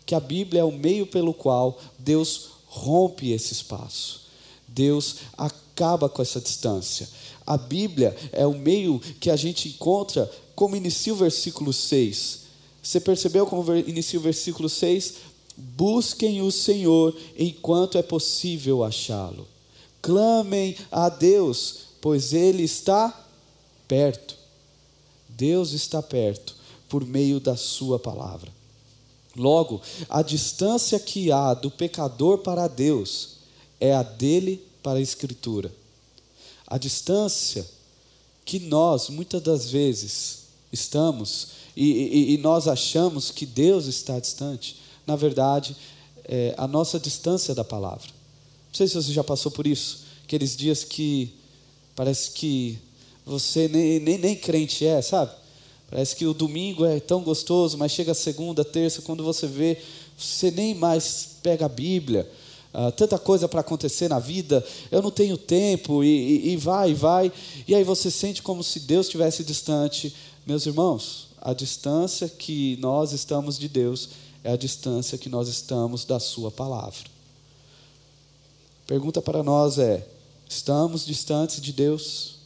Que 0.04 0.16
a 0.16 0.20
Bíblia 0.20 0.62
é 0.62 0.64
o 0.64 0.72
meio 0.72 1.06
pelo 1.06 1.32
qual 1.32 1.78
Deus 1.96 2.48
rompe 2.66 3.30
esse 3.30 3.52
espaço. 3.52 4.22
Deus 4.66 5.18
acaba 5.38 6.08
com 6.08 6.20
essa 6.20 6.40
distância. 6.40 7.08
A 7.46 7.56
Bíblia 7.56 8.16
é 8.32 8.44
o 8.44 8.52
meio 8.52 9.00
que 9.20 9.30
a 9.30 9.36
gente 9.36 9.68
encontra 9.68 10.28
como 10.56 10.74
inicia 10.74 11.12
o 11.12 11.16
versículo 11.16 11.72
6. 11.72 12.40
Você 12.82 12.98
percebeu 12.98 13.46
como 13.46 13.64
inicia 13.76 14.18
o 14.18 14.22
versículo 14.22 14.68
6? 14.68 15.14
Busquem 15.56 16.42
o 16.42 16.50
Senhor 16.50 17.16
enquanto 17.38 17.96
é 17.96 18.02
possível 18.02 18.82
achá-lo. 18.82 19.46
Clamem 20.02 20.76
a 20.90 21.08
Deus, 21.08 21.80
pois 22.00 22.32
Ele 22.32 22.64
está 22.64 23.26
perto. 23.86 24.39
Deus 25.40 25.72
está 25.72 26.02
perto 26.02 26.54
por 26.86 27.02
meio 27.02 27.40
da 27.40 27.56
Sua 27.56 27.98
palavra. 27.98 28.52
Logo, 29.34 29.80
a 30.06 30.20
distância 30.20 31.00
que 31.00 31.32
há 31.32 31.54
do 31.54 31.70
pecador 31.70 32.38
para 32.38 32.68
Deus 32.68 33.36
é 33.80 33.94
a 33.94 34.02
dele 34.02 34.62
para 34.82 34.98
a 34.98 35.02
Escritura. 35.02 35.72
A 36.66 36.76
distância 36.76 37.66
que 38.44 38.58
nós, 38.58 39.08
muitas 39.08 39.40
das 39.40 39.70
vezes, 39.70 40.40
estamos 40.70 41.48
e, 41.74 41.90
e, 41.90 42.34
e 42.34 42.38
nós 42.38 42.68
achamos 42.68 43.30
que 43.30 43.46
Deus 43.46 43.86
está 43.86 44.20
distante, 44.20 44.76
na 45.06 45.16
verdade, 45.16 45.74
é 46.24 46.54
a 46.58 46.68
nossa 46.68 47.00
distância 47.00 47.54
da 47.54 47.64
palavra. 47.64 48.08
Não 48.08 48.74
sei 48.74 48.86
se 48.86 48.94
você 48.94 49.10
já 49.10 49.24
passou 49.24 49.50
por 49.50 49.66
isso, 49.66 50.04
aqueles 50.22 50.54
dias 50.54 50.84
que 50.84 51.32
parece 51.96 52.32
que 52.32 52.78
você 53.30 53.68
nem, 53.68 54.00
nem, 54.00 54.18
nem 54.18 54.34
crente 54.34 54.84
é, 54.84 55.00
sabe? 55.00 55.30
Parece 55.88 56.16
que 56.16 56.26
o 56.26 56.34
domingo 56.34 56.84
é 56.84 56.98
tão 56.98 57.22
gostoso, 57.22 57.78
mas 57.78 57.92
chega 57.92 58.12
a 58.12 58.14
segunda, 58.14 58.64
terça, 58.64 59.02
quando 59.02 59.22
você 59.22 59.46
vê, 59.46 59.78
você 60.18 60.50
nem 60.50 60.74
mais 60.74 61.36
pega 61.40 61.66
a 61.66 61.68
Bíblia. 61.68 62.28
Ah, 62.74 62.90
tanta 62.90 63.18
coisa 63.18 63.48
para 63.48 63.60
acontecer 63.60 64.08
na 64.08 64.18
vida, 64.18 64.64
eu 64.90 65.00
não 65.00 65.10
tenho 65.10 65.36
tempo, 65.36 66.02
e, 66.02 66.08
e, 66.08 66.52
e 66.52 66.56
vai, 66.56 66.90
e 66.90 66.94
vai. 66.94 67.32
E 67.66 67.74
aí 67.74 67.84
você 67.84 68.10
sente 68.10 68.42
como 68.42 68.64
se 68.64 68.80
Deus 68.80 69.06
estivesse 69.06 69.44
distante. 69.44 70.14
Meus 70.44 70.66
irmãos, 70.66 71.28
a 71.40 71.52
distância 71.52 72.28
que 72.28 72.76
nós 72.80 73.12
estamos 73.12 73.58
de 73.58 73.68
Deus 73.68 74.10
é 74.42 74.52
a 74.52 74.56
distância 74.56 75.18
que 75.18 75.28
nós 75.28 75.48
estamos 75.48 76.04
da 76.04 76.18
Sua 76.18 76.50
palavra. 76.50 77.08
Pergunta 78.86 79.22
para 79.22 79.42
nós 79.42 79.78
é: 79.78 80.04
estamos 80.48 81.06
distantes 81.06 81.60
de 81.60 81.72
Deus? 81.72 82.39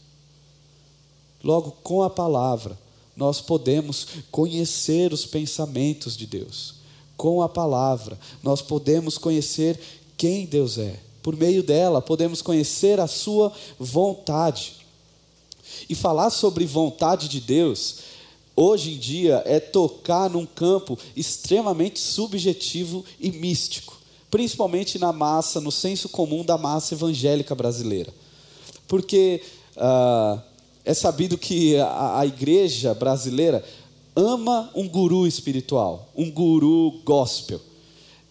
Logo, 1.45 1.73
com 1.83 2.03
a 2.03 2.09
palavra, 2.09 2.79
nós 3.15 3.41
podemos 3.43 4.09
conhecer 4.31 5.13
os 5.13 5.27
pensamentos 5.27 6.17
de 6.17 6.27
Deus. 6.27 6.77
Com 7.19 7.43
a 7.43 7.49
palavra, 7.49 8.19
nós 8.43 8.63
podemos 8.63 9.19
conhecer 9.19 9.79
quem 10.17 10.47
Deus 10.47 10.79
é. 10.79 10.99
Por 11.23 11.37
meio 11.37 11.63
dela, 11.63 12.01
podemos 12.01 12.41
conhecer 12.41 12.99
a 12.99 13.07
Sua 13.07 13.53
vontade. 13.79 14.73
E 15.89 15.95
falar 15.95 16.31
sobre 16.31 16.65
vontade 16.65 17.29
de 17.29 17.41
Deus, 17.41 17.97
hoje 18.57 18.95
em 18.95 18.99
dia, 18.99 19.43
é 19.45 19.61
tocar 19.61 20.31
num 20.31 20.47
campo 20.47 20.99
extremamente 21.15 22.01
subjetivo 22.01 23.05
e 23.21 23.31
místico, 23.31 23.99
principalmente 24.31 24.99
na 24.99 25.13
massa, 25.13 25.61
no 25.61 25.71
senso 25.71 26.09
comum 26.09 26.43
da 26.43 26.57
massa 26.57 26.95
evangélica 26.95 27.55
brasileira. 27.55 28.15
Porque. 28.89 29.43
Uh, 29.77 30.54
é 30.85 30.93
sabido 30.93 31.39
que 31.39 31.77
a, 31.77 32.21
a 32.21 32.27
igreja 32.27 32.93
brasileira 32.93 33.65
ama 34.15 34.71
um 34.75 34.87
guru 34.87 35.27
espiritual, 35.27 36.09
um 36.15 36.31
guru 36.31 37.01
gospel. 37.05 37.61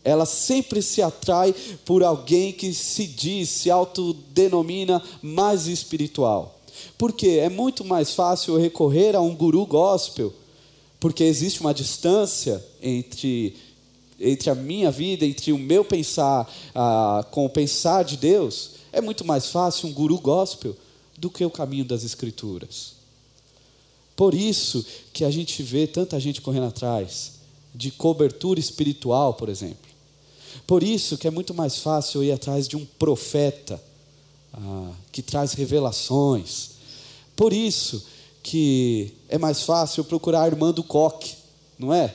Ela 0.04 0.26
sempre 0.26 0.82
se 0.82 1.02
atrai 1.02 1.56
por 1.86 2.04
alguém 2.04 2.52
que 2.52 2.74
se 2.74 3.08
diz, 3.08 3.50
se 3.50 3.72
autodenomina 3.72 5.02
mais 5.22 5.68
espiritual. 5.68 6.60
Porque 6.98 7.40
é 7.42 7.50
muito 7.50 7.84
mais 7.86 8.14
fácil 8.14 8.58
recorrer 8.58 9.16
a 9.16 9.22
um 9.22 9.36
guru 9.36 9.66
gospel, 9.66 10.34
porque 11.00 11.24
existe 11.24 11.62
uma 11.62 11.74
distância 11.74 12.64
entre, 12.82 13.56
entre 14.20 14.50
a 14.50 14.56
minha 14.56 14.92
vida, 14.92 15.26
entre 15.26 15.52
o 15.52 15.58
meu 15.58 15.84
pensar 15.84 16.52
ah, 16.76 17.26
com 17.32 17.46
o 17.46 17.50
pensar 17.50 18.04
de 18.04 18.18
Deus. 18.18 18.72
É 18.92 19.02
muito 19.02 19.26
mais 19.26 19.48
fácil 19.48 19.90
um 19.90 19.94
guru 19.94 20.20
gospel 20.20 20.76
do 21.24 21.30
que 21.30 21.46
o 21.46 21.50
caminho 21.50 21.86
das 21.86 22.04
Escrituras. 22.04 22.96
Por 24.14 24.34
isso 24.34 24.86
que 25.14 25.24
a 25.24 25.32
gente 25.32 25.64
vê 25.64 25.88
tanta 25.88 26.20
gente 26.20 26.42
correndo 26.42 26.66
atrás 26.66 27.36
de 27.74 27.92
cobertura 27.92 28.60
espiritual, 28.60 29.34
por 29.34 29.48
exemplo. 29.48 29.90
Por 30.68 30.84
isso 30.84 31.18
que 31.18 31.26
é 31.26 31.32
muito 31.32 31.54
mais 31.54 31.78
fácil 31.80 32.22
ir 32.22 32.34
atrás 32.34 32.68
de 32.68 32.76
um 32.76 32.86
profeta 32.86 33.82
ah, 34.54 34.92
que 35.14 35.22
traz 35.22 35.54
revelações. 35.54 36.72
Por 37.38 37.54
isso 37.54 38.06
que 38.44 39.14
é 39.30 39.38
mais 39.38 39.64
fácil 39.64 40.04
procurar 40.04 40.44
a 40.44 40.48
irmã 40.48 40.74
do 40.74 40.84
coque, 40.84 41.36
não 41.80 41.94
é? 41.94 42.14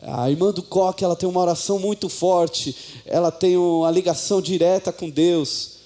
A 0.00 0.30
irmã 0.30 0.52
do 0.52 0.62
coque 0.62 1.04
ela 1.04 1.14
tem 1.14 1.28
uma 1.28 1.40
oração 1.40 1.78
muito 1.78 2.08
forte, 2.08 2.74
ela 3.04 3.30
tem 3.30 3.58
uma 3.58 3.90
ligação 3.90 4.40
direta 4.40 4.90
com 4.90 5.10
Deus. 5.10 5.76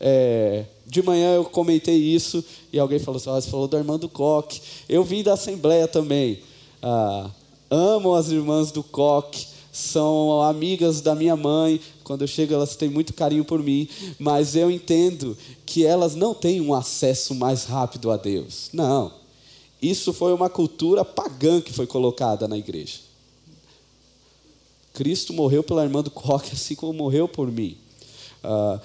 É, 0.00 0.64
de 0.86 1.02
manhã 1.02 1.34
eu 1.34 1.44
comentei 1.44 1.96
isso 1.96 2.44
e 2.72 2.78
alguém 2.78 2.98
falou 2.98 3.16
assim: 3.16 3.30
ah, 3.30 3.40
você 3.40 3.50
falou 3.50 3.68
da 3.68 3.78
irmã 3.78 3.98
do 3.98 4.08
Coque. 4.08 4.60
Eu 4.88 5.04
vim 5.04 5.22
da 5.22 5.34
Assembleia 5.34 5.88
também. 5.88 6.40
Ah, 6.82 7.30
amo 7.70 8.14
as 8.14 8.30
irmãs 8.30 8.70
do 8.70 8.82
Coque, 8.82 9.46
são 9.72 10.42
amigas 10.42 11.00
da 11.00 11.14
minha 11.14 11.36
mãe. 11.36 11.80
Quando 12.04 12.22
eu 12.22 12.28
chego, 12.28 12.52
elas 12.52 12.76
têm 12.76 12.88
muito 12.88 13.14
carinho 13.14 13.44
por 13.44 13.62
mim, 13.62 13.88
mas 14.18 14.54
eu 14.54 14.70
entendo 14.70 15.36
que 15.64 15.86
elas 15.86 16.14
não 16.14 16.34
têm 16.34 16.60
um 16.60 16.74
acesso 16.74 17.34
mais 17.34 17.64
rápido 17.64 18.10
a 18.10 18.16
Deus. 18.16 18.68
Não. 18.72 19.12
Isso 19.80 20.12
foi 20.12 20.32
uma 20.32 20.50
cultura 20.50 21.04
pagã 21.04 21.60
que 21.60 21.72
foi 21.72 21.86
colocada 21.86 22.46
na 22.46 22.58
igreja. 22.58 23.00
Cristo 24.92 25.32
morreu 25.32 25.62
pela 25.62 25.82
irmã 25.82 26.02
do 26.02 26.10
Coque, 26.10 26.50
assim 26.52 26.74
como 26.74 26.92
morreu 26.92 27.26
por 27.26 27.50
mim. 27.50 27.78
Ah, 28.44 28.78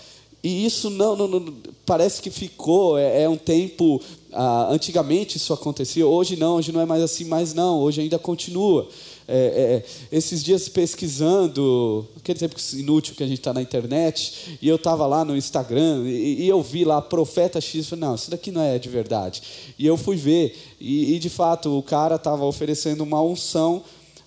e 0.44 0.66
isso 0.66 0.90
não, 0.90 1.16
não, 1.16 1.28
não 1.28 1.54
parece 1.88 2.22
que 2.22 2.30
ficou, 2.30 3.00
é, 3.00 3.24
é 3.24 3.30
um 3.30 3.38
tempo. 3.38 4.00
Ah, 4.34 4.68
antigamente 4.70 5.38
isso 5.38 5.54
acontecia, 5.54 6.06
hoje 6.06 6.36
não, 6.36 6.58
hoje 6.58 6.72
não 6.72 6.82
é 6.82 6.86
mais 6.86 7.02
assim, 7.02 7.24
mas 7.24 7.54
não, 7.54 7.80
hoje 7.80 8.02
ainda 8.02 8.20
continua. 8.20 8.88
É, 9.26 9.84
é, 9.84 10.16
esses 10.16 10.44
dias 10.44 10.70
pesquisando, 10.70 12.08
aquele 12.18 12.38
tempo 12.38 12.56
inútil 12.74 13.16
que 13.16 13.24
a 13.24 13.28
gente 13.28 13.40
está 13.40 13.54
na 13.54 13.62
internet, 13.62 14.58
e 14.62 14.68
eu 14.68 14.76
estava 14.76 15.08
lá 15.08 15.26
no 15.26 15.36
Instagram, 15.36 16.04
e, 16.06 16.44
e, 16.44 16.48
eu 16.48 16.62
vi 16.62 16.86
lá 16.86 17.02
Profeta 17.02 17.60
X, 17.60 17.88
falei, 17.88 18.06
não, 18.06 18.16
isso 18.16 18.30
daqui 18.30 18.52
não 18.52 18.62
é 18.62 18.78
de 18.78 18.90
verdade. 18.90 19.42
E 19.80 19.88
eu 19.88 19.98
fui 19.98 20.18
ver, 20.18 20.56
e, 20.80 21.16
e 21.16 21.20
de 21.20 21.30
fato 21.30 21.78
o 21.78 21.82
cara 21.82 22.16
estava 22.16 22.46
oferecendo 22.46 23.02
uma 23.02 23.22
unção 23.22 23.82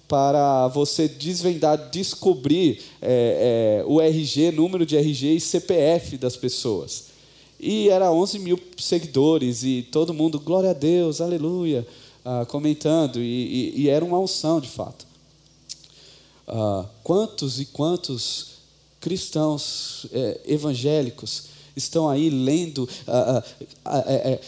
para 0.09 0.67
você 0.69 1.07
desvendar, 1.07 1.91
descobrir 1.91 2.81
é, 3.01 3.83
é, 3.83 3.85
o 3.87 4.01
RG, 4.01 4.51
número 4.51 4.85
de 4.85 4.97
RG 4.97 5.37
e 5.37 5.41
CPF 5.41 6.17
das 6.17 6.37
pessoas. 6.37 7.10
E 7.61 7.89
era 7.91 8.11
11 8.11 8.39
mil 8.39 8.59
seguidores, 8.79 9.63
e 9.63 9.83
todo 9.83 10.15
mundo, 10.15 10.41
glória 10.41 10.71
a 10.71 10.75
Deus, 10.75 11.21
aleluia 11.21 11.87
ah, 12.25 12.45
comentando, 12.47 13.21
e, 13.21 13.73
e, 13.75 13.83
e, 13.83 13.89
era 13.89 14.05
uma 14.05 14.19
unção 14.19 14.61
de 14.61 14.69
fato. 14.69 15.07
Ah, 16.47 16.85
quantos 17.03 17.61
e 17.61 17.67
quantos 17.67 18.47
cristãos 19.01 20.07
é, 20.13 20.41
evangélicos 20.47 21.45
estão 21.75 22.09
aí 22.09 22.29
lendo, 22.29 22.89
ah, 23.07 23.43
ah, 23.43 23.45
ah 23.85 24.05
é, 24.07 24.33
é, 24.33 24.41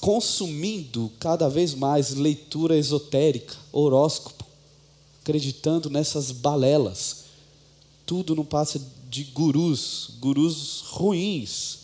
consumindo 0.00 1.10
cada 1.18 1.48
vez 1.48 1.74
mais 1.74 2.14
leitura 2.14 2.76
esotérica, 2.76 3.54
horóscopo, 3.72 4.44
acreditando 5.20 5.90
nessas 5.90 6.30
balelas. 6.30 7.24
Tudo 8.06 8.34
não 8.34 8.44
passa 8.44 8.80
de 9.10 9.24
gurus, 9.24 10.10
gurus 10.20 10.82
ruins. 10.86 11.83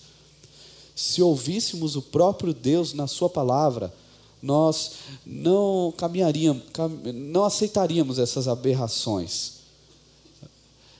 Se 1.00 1.22
ouvíssemos 1.22 1.96
o 1.96 2.02
próprio 2.02 2.52
Deus 2.52 2.92
na 2.92 3.06
Sua 3.06 3.30
palavra, 3.30 3.90
nós 4.42 4.92
não 5.24 5.94
caminharíamos, 5.96 6.62
não 7.14 7.44
aceitaríamos 7.44 8.18
essas 8.18 8.46
aberrações. 8.46 9.52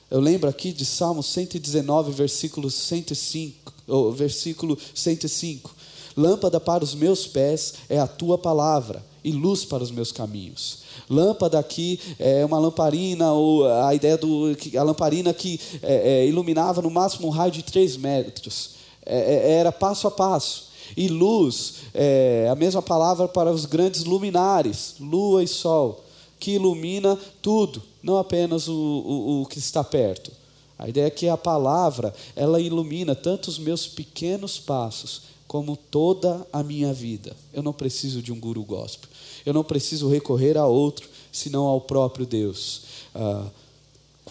Eu 0.09 0.19
lembro 0.19 0.49
aqui 0.49 0.73
de 0.73 0.85
Salmo 0.85 1.21
119, 1.21 2.13
versículo 2.13 2.71
105, 2.71 3.71
ou 3.87 4.11
versículo 4.11 4.75
105. 4.95 5.71
Lâmpada 6.17 6.59
para 6.59 6.83
os 6.83 6.95
meus 6.95 7.27
pés 7.27 7.75
é 7.87 7.99
a 7.99 8.07
tua 8.07 8.39
palavra 8.39 9.05
e 9.23 9.31
luz 9.31 9.63
para 9.63 9.83
os 9.83 9.91
meus 9.91 10.11
caminhos. 10.11 10.79
Lâmpada 11.07 11.59
aqui 11.59 11.99
é 12.17 12.43
uma 12.43 12.57
lamparina, 12.57 13.33
ou 13.33 13.67
a 13.67 13.93
ideia 13.93 14.17
do 14.17 14.57
a 14.75 14.81
lamparina 14.81 15.31
que 15.31 15.59
é, 15.83 16.23
é, 16.23 16.27
iluminava 16.27 16.81
no 16.81 16.89
máximo 16.89 17.27
um 17.27 17.29
raio 17.29 17.51
de 17.51 17.61
3 17.61 17.97
metros. 17.97 18.80
É, 19.05 19.17
é, 19.17 19.51
era 19.53 19.71
passo 19.71 20.07
a 20.07 20.11
passo. 20.11 20.71
E 20.95 21.07
luz 21.07 21.75
é 21.93 22.47
a 22.51 22.55
mesma 22.55 22.81
palavra 22.81 23.27
para 23.27 23.51
os 23.51 23.65
grandes 23.65 24.03
luminares, 24.03 24.95
lua 24.99 25.43
e 25.43 25.47
sol, 25.47 26.03
que 26.39 26.51
ilumina 26.51 27.17
tudo, 27.41 27.81
não 28.03 28.17
apenas 28.17 28.67
o, 28.67 28.73
o, 28.73 29.41
o 29.41 29.45
que 29.45 29.59
está 29.59 29.83
perto. 29.83 30.31
A 30.77 30.89
ideia 30.89 31.05
é 31.05 31.11
que 31.11 31.29
a 31.29 31.37
palavra, 31.37 32.13
ela 32.35 32.59
ilumina 32.59 33.15
tanto 33.15 33.47
os 33.47 33.59
meus 33.59 33.87
pequenos 33.87 34.57
passos, 34.57 35.21
como 35.47 35.75
toda 35.75 36.47
a 36.51 36.63
minha 36.63 36.93
vida. 36.93 37.35
Eu 37.53 37.61
não 37.61 37.73
preciso 37.73 38.21
de 38.21 38.31
um 38.31 38.39
guru 38.39 38.63
gospel. 38.63 39.09
Eu 39.45 39.53
não 39.53 39.65
preciso 39.65 40.09
recorrer 40.09 40.57
a 40.57 40.65
outro, 40.65 41.09
senão 41.29 41.65
ao 41.65 41.81
próprio 41.81 42.25
Deus. 42.25 42.83
Ah, 43.13 43.47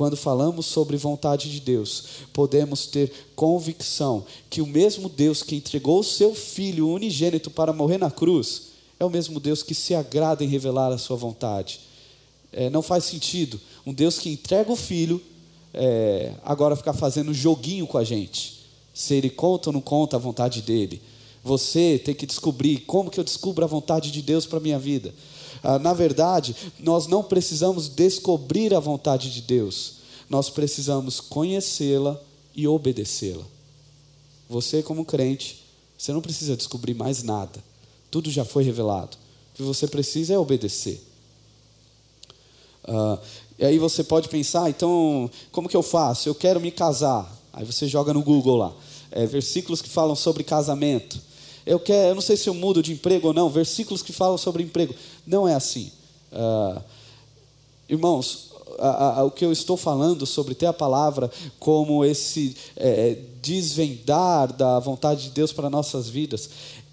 quando 0.01 0.17
falamos 0.17 0.65
sobre 0.65 0.97
vontade 0.97 1.53
de 1.53 1.61
Deus, 1.61 2.05
podemos 2.33 2.87
ter 2.87 3.13
convicção 3.37 4.25
que 4.49 4.63
o 4.63 4.67
mesmo 4.67 5.11
Deus 5.11 5.43
que 5.43 5.55
entregou 5.55 6.01
o 6.01 6.03
seu 6.03 6.35
Filho 6.35 6.89
unigênito 6.89 7.51
para 7.51 7.71
morrer 7.71 7.99
na 7.99 8.11
cruz, 8.11 8.69
é 8.99 9.05
o 9.05 9.11
mesmo 9.11 9.39
Deus 9.39 9.63
que 9.63 9.75
se 9.75 9.95
agrada 9.95 10.43
em 10.43 10.49
revelar 10.49 10.91
a 10.91 10.97
sua 10.97 11.19
vontade. 11.19 11.81
É, 12.51 12.71
não 12.71 12.81
faz 12.81 13.05
sentido 13.05 13.61
um 13.85 13.93
Deus 13.93 14.19
que 14.19 14.31
entrega 14.31 14.73
o 14.73 14.77
Filho 14.77 15.21
é, 15.75 16.33
agora 16.43 16.75
ficar 16.75 16.95
fazendo 16.95 17.35
joguinho 17.35 17.87
com 17.87 17.99
a 17.99 18.03
gente. 18.03 18.61
Se 18.95 19.13
ele 19.13 19.29
conta 19.29 19.69
ou 19.69 19.75
não 19.75 19.83
conta 19.83 20.17
a 20.17 20.19
vontade 20.19 20.63
dele. 20.63 21.03
Você 21.45 22.01
tem 22.03 22.15
que 22.15 22.25
descobrir 22.25 22.79
como 22.87 23.11
que 23.11 23.21
eu 23.21 23.25
descubro 23.25 23.63
a 23.63 23.69
vontade 23.69 24.11
de 24.11 24.23
Deus 24.23 24.47
para 24.47 24.61
minha 24.61 24.79
vida. 24.79 25.13
Ah, 25.63 25.79
na 25.79 25.93
verdade, 25.93 26.57
nós 26.79 27.07
não 27.07 27.23
precisamos 27.23 27.89
descobrir 27.89 28.75
a 28.75 28.81
vontade 28.81 29.31
de 29.33 29.43
Deus, 29.43 29.95
nós 30.29 30.49
precisamos 30.49 31.21
conhecê-la 31.21 32.19
e 32.55 32.67
obedecê-la. 32.67 33.45
Você, 34.49 34.83
como 34.83 35.05
crente, 35.05 35.63
você 35.97 36.13
não 36.13 36.21
precisa 36.21 36.57
descobrir 36.57 36.95
mais 36.95 37.23
nada, 37.23 37.63
tudo 38.11 38.31
já 38.31 38.45
foi 38.45 38.65
revelado. 38.65 39.17
O 39.53 39.57
que 39.57 39.63
você 39.63 39.87
precisa 39.87 40.35
é 40.35 40.39
obedecer. 40.39 41.03
Ah, 42.85 43.19
e 43.59 43.65
aí 43.65 43.79
você 43.79 44.03
pode 44.03 44.29
pensar, 44.29 44.71
então, 44.71 45.31
como 45.53 45.69
que 45.69 45.77
eu 45.77 45.83
faço? 45.83 46.29
Eu 46.29 46.35
quero 46.35 46.61
me 46.61 46.71
casar. 46.71 47.31
Aí 47.53 47.65
você 47.65 47.87
joga 47.87 48.15
no 48.15 48.23
Google 48.23 48.57
lá, 48.57 48.73
é, 49.11 49.27
versículos 49.27 49.83
que 49.83 49.89
falam 49.89 50.15
sobre 50.15 50.43
casamento 50.43 51.21
eu, 51.67 51.79
quero, 51.79 52.09
eu 52.09 52.15
não 52.15 52.23
sei 52.23 52.37
se 52.37 52.49
eu 52.49 52.55
mudo 52.55 52.83
de 52.83 52.93
emprego 52.93 53.29
ou 53.29 53.35
não, 53.35 53.49
versículos 53.49 54.03
que 54.03 54.13
falam 54.13 54.39
sobre 54.39 54.63
emprego. 54.63 54.95
Não 55.31 55.47
é 55.47 55.55
assim. 55.55 55.93
Uh, 56.33 56.83
irmãos, 57.89 58.51
a, 58.81 59.21
a, 59.21 59.25
o 59.25 59.31
que 59.31 59.45
eu 59.45 59.53
estou 59.53 59.77
falando 59.77 60.27
sobre 60.27 60.57
ter 60.57 60.67
a 60.67 60.73
palavra 60.73 61.31
como 61.61 62.05
esse 62.05 62.57
é, 62.77 63.17
desvendar 63.41 64.53
da 64.53 64.81
vontade 64.81 65.25
de 65.25 65.31
Deus 65.31 65.53
para 65.53 65.71
nossas 65.71 66.09
vidas, 66.09 66.51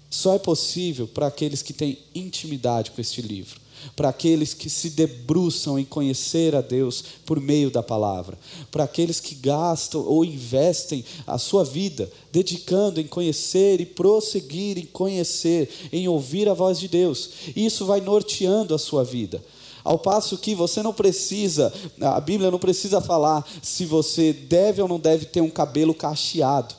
só 0.08 0.34
é 0.34 0.38
possível 0.38 1.08
para 1.08 1.26
aqueles 1.26 1.62
que 1.62 1.72
têm 1.72 1.98
intimidade 2.14 2.92
com 2.92 3.00
este 3.00 3.20
livro 3.20 3.67
para 3.94 4.08
aqueles 4.08 4.54
que 4.54 4.70
se 4.70 4.90
debruçam 4.90 5.78
em 5.78 5.84
conhecer 5.84 6.54
a 6.54 6.60
Deus 6.60 7.04
por 7.24 7.40
meio 7.40 7.70
da 7.70 7.82
palavra, 7.82 8.38
para 8.70 8.84
aqueles 8.84 9.20
que 9.20 9.34
gastam 9.34 10.00
ou 10.00 10.24
investem 10.24 11.04
a 11.26 11.38
sua 11.38 11.64
vida 11.64 12.10
dedicando 12.32 13.00
em 13.00 13.06
conhecer 13.06 13.80
e 13.80 13.86
prosseguir 13.86 14.78
em 14.78 14.86
conhecer, 14.86 15.68
em 15.92 16.08
ouvir 16.08 16.48
a 16.48 16.54
voz 16.54 16.78
de 16.78 16.88
Deus. 16.88 17.30
Isso 17.56 17.84
vai 17.84 18.00
norteando 18.00 18.74
a 18.74 18.78
sua 18.78 19.04
vida. 19.04 19.42
Ao 19.84 19.98
passo 19.98 20.36
que 20.36 20.54
você 20.54 20.82
não 20.82 20.92
precisa, 20.92 21.72
a 22.00 22.20
Bíblia 22.20 22.50
não 22.50 22.58
precisa 22.58 23.00
falar 23.00 23.46
se 23.62 23.86
você 23.86 24.32
deve 24.32 24.82
ou 24.82 24.88
não 24.88 25.00
deve 25.00 25.24
ter 25.24 25.40
um 25.40 25.48
cabelo 25.48 25.94
cacheado. 25.94 26.74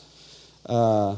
Ah, 0.64 1.18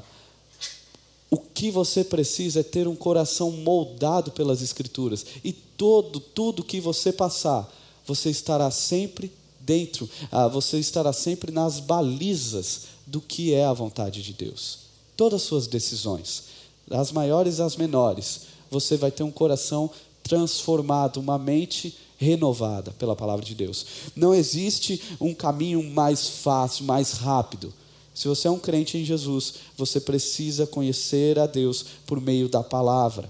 o 1.32 1.38
que 1.38 1.72
você 1.72 2.04
precisa 2.04 2.60
é 2.60 2.64
ter 2.64 2.90
um 2.90 2.96
coração 2.96 3.52
moldado 3.52 4.32
pelas 4.32 4.62
Escrituras. 4.62 5.26
E 5.42 5.54
todo, 5.54 6.20
tudo 6.20 6.64
que 6.64 6.82
você 6.82 7.14
passar, 7.14 7.74
você 8.06 8.30
estará 8.30 8.70
sempre 8.70 9.32
dentro, 9.62 10.10
ah, 10.30 10.50
você 10.50 10.78
estará 10.78 11.14
sempre 11.14 11.50
nas 11.50 11.80
balizas 11.80 12.82
do 13.08 13.22
que 13.22 13.54
é 13.54 13.64
a 13.64 13.72
vontade 13.72 14.22
de 14.22 14.34
Deus. 14.34 14.80
Todas 15.16 15.42
as 15.42 15.48
suas 15.48 15.68
decisões, 15.68 16.44
as 16.90 17.14
maiores 17.14 17.60
e 17.60 17.62
as 17.62 17.78
menores, 17.78 18.42
você 18.70 18.98
vai 18.98 19.12
ter 19.12 19.24
um 19.24 19.32
coração 19.32 19.90
transformado, 20.24 21.18
uma 21.18 21.38
mente 21.38 21.96
renovada 22.18 22.92
pela 22.92 23.16
palavra 23.16 23.46
de 23.46 23.56
Deus. 23.56 23.86
Não 24.16 24.34
existe 24.34 25.02
um 25.20 25.34
caminho 25.34 25.82
mais 25.82 26.28
fácil, 26.28 26.86
mais 26.86 27.14
rápido. 27.14 27.74
Se 28.14 28.28
você 28.28 28.48
é 28.48 28.52
um 28.52 28.60
crente 28.60 28.98
em 28.98 29.06
Jesus, 29.06 29.56
você 29.78 30.00
precisa 30.00 30.68
conhecer 30.68 31.40
a 31.40 31.46
Deus 31.46 31.86
por 32.06 32.20
meio 32.20 32.50
da 32.50 32.62
palavra. 32.62 33.30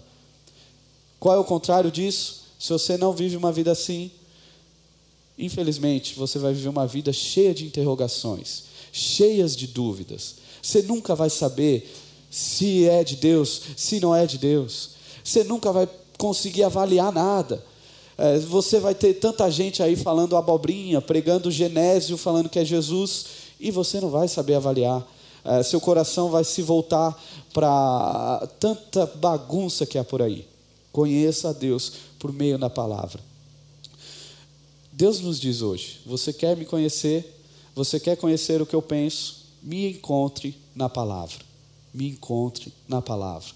Qual 1.20 1.36
é 1.36 1.40
o 1.40 1.44
contrário 1.44 1.92
disso? 1.92 2.42
Se 2.60 2.70
você 2.70 2.98
não 2.98 3.14
vive 3.14 3.38
uma 3.38 3.52
vida 3.52 3.72
assim, 3.72 4.12
infelizmente, 5.38 6.16
você 6.16 6.40
vai 6.40 6.54
viver 6.54 6.70
uma 6.70 6.88
vida 6.88 7.14
cheia 7.14 7.54
de 7.54 7.66
interrogações, 7.66 8.64
cheias 8.92 9.56
de 9.56 9.68
dúvidas. 9.68 10.36
Você 10.62 10.82
nunca 10.82 11.16
vai 11.16 11.30
saber 11.30 11.92
se 12.30 12.88
é 12.88 13.04
de 13.04 13.16
Deus, 13.16 13.62
se 13.76 14.00
não 14.00 14.16
é 14.16 14.26
de 14.26 14.38
Deus. 14.38 14.92
Você 15.24 15.44
nunca 15.44 15.72
vai 15.72 15.88
conseguir 16.18 16.64
avaliar 16.64 17.12
nada. 17.12 17.64
É, 18.18 18.40
você 18.40 18.80
vai 18.80 18.94
ter 18.94 19.16
tanta 19.16 19.50
gente 19.50 19.82
aí 19.82 19.96
falando 19.96 20.36
abobrinha, 20.36 21.02
pregando 21.02 21.52
Genésio, 21.52 22.18
falando 22.18 22.50
que 22.50 22.60
é 22.60 22.66
Jesus 22.66 23.41
e 23.62 23.70
você 23.72 24.02
não 24.02 24.10
vai 24.10 24.28
saber 24.28 24.56
avaliar. 24.56 25.08
É, 25.44 25.64
seu 25.64 25.80
coração 25.80 26.30
vai 26.30 26.44
se 26.44 26.62
voltar 26.62 27.20
para 27.54 28.48
tanta 28.60 29.06
bagunça 29.06 29.86
que 29.86 29.98
há 29.98 30.04
por 30.04 30.22
aí. 30.22 30.48
Conheça 30.92 31.50
a 31.50 31.54
Deus 31.54 31.94
por 32.20 32.34
meio 32.34 32.58
da 32.58 32.70
palavra. 32.70 33.22
Deus 34.92 35.20
nos 35.22 35.40
diz 35.40 35.62
hoje: 35.62 36.02
você 36.06 36.34
quer 36.34 36.58
me 36.58 36.66
conhecer? 36.66 37.40
Você 37.74 38.00
quer 38.00 38.18
conhecer 38.18 38.62
o 38.62 38.66
que 38.66 38.76
eu 38.76 38.82
penso? 38.82 39.46
Me 39.64 39.90
encontre 39.92 40.56
na 40.76 40.90
palavra. 40.90 41.38
Me 41.94 42.10
encontre 42.10 42.74
na 42.88 43.02
palavra. 43.02 43.50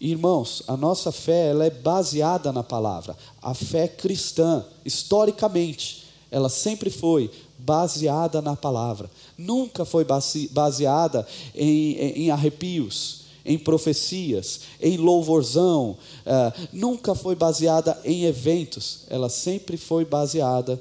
Irmãos, 0.00 0.62
a 0.68 0.76
nossa 0.76 1.10
fé 1.10 1.50
ela 1.50 1.64
é 1.64 1.70
baseada 1.70 2.52
na 2.52 2.62
palavra. 2.62 3.16
A 3.40 3.54
fé 3.54 3.88
cristã, 3.88 4.64
historicamente, 4.84 6.04
ela 6.30 6.48
sempre 6.48 6.90
foi 6.90 7.30
baseada 7.64 8.42
na 8.42 8.54
palavra, 8.54 9.10
nunca 9.38 9.84
foi 9.84 10.06
baseada 10.50 11.26
em, 11.54 11.96
em 11.96 12.30
arrepios, 12.30 13.22
em 13.44 13.58
profecias, 13.58 14.60
em 14.80 14.96
louvorzão, 14.96 15.96
uh, 16.26 16.68
nunca 16.72 17.14
foi 17.14 17.34
baseada 17.34 17.98
em 18.04 18.24
eventos, 18.24 19.00
ela 19.08 19.28
sempre 19.28 19.76
foi 19.76 20.04
baseada 20.04 20.80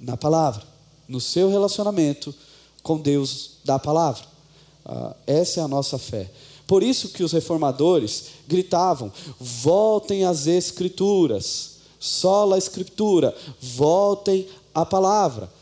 na 0.00 0.16
palavra, 0.16 0.62
no 1.08 1.20
seu 1.20 1.48
relacionamento 1.50 2.34
com 2.82 2.98
Deus 2.98 3.52
da 3.64 3.78
palavra. 3.78 4.24
Uh, 4.84 5.14
essa 5.26 5.60
é 5.60 5.62
a 5.62 5.68
nossa 5.68 5.98
fé. 5.98 6.30
Por 6.66 6.82
isso 6.82 7.10
que 7.10 7.22
os 7.22 7.32
reformadores 7.32 8.26
gritavam: 8.46 9.12
voltem 9.40 10.24
às 10.24 10.46
Escrituras, 10.46 11.76
sola 11.98 12.56
a 12.56 12.58
Escritura, 12.58 13.34
voltem 13.60 14.46
à 14.74 14.84
palavra. 14.84 15.55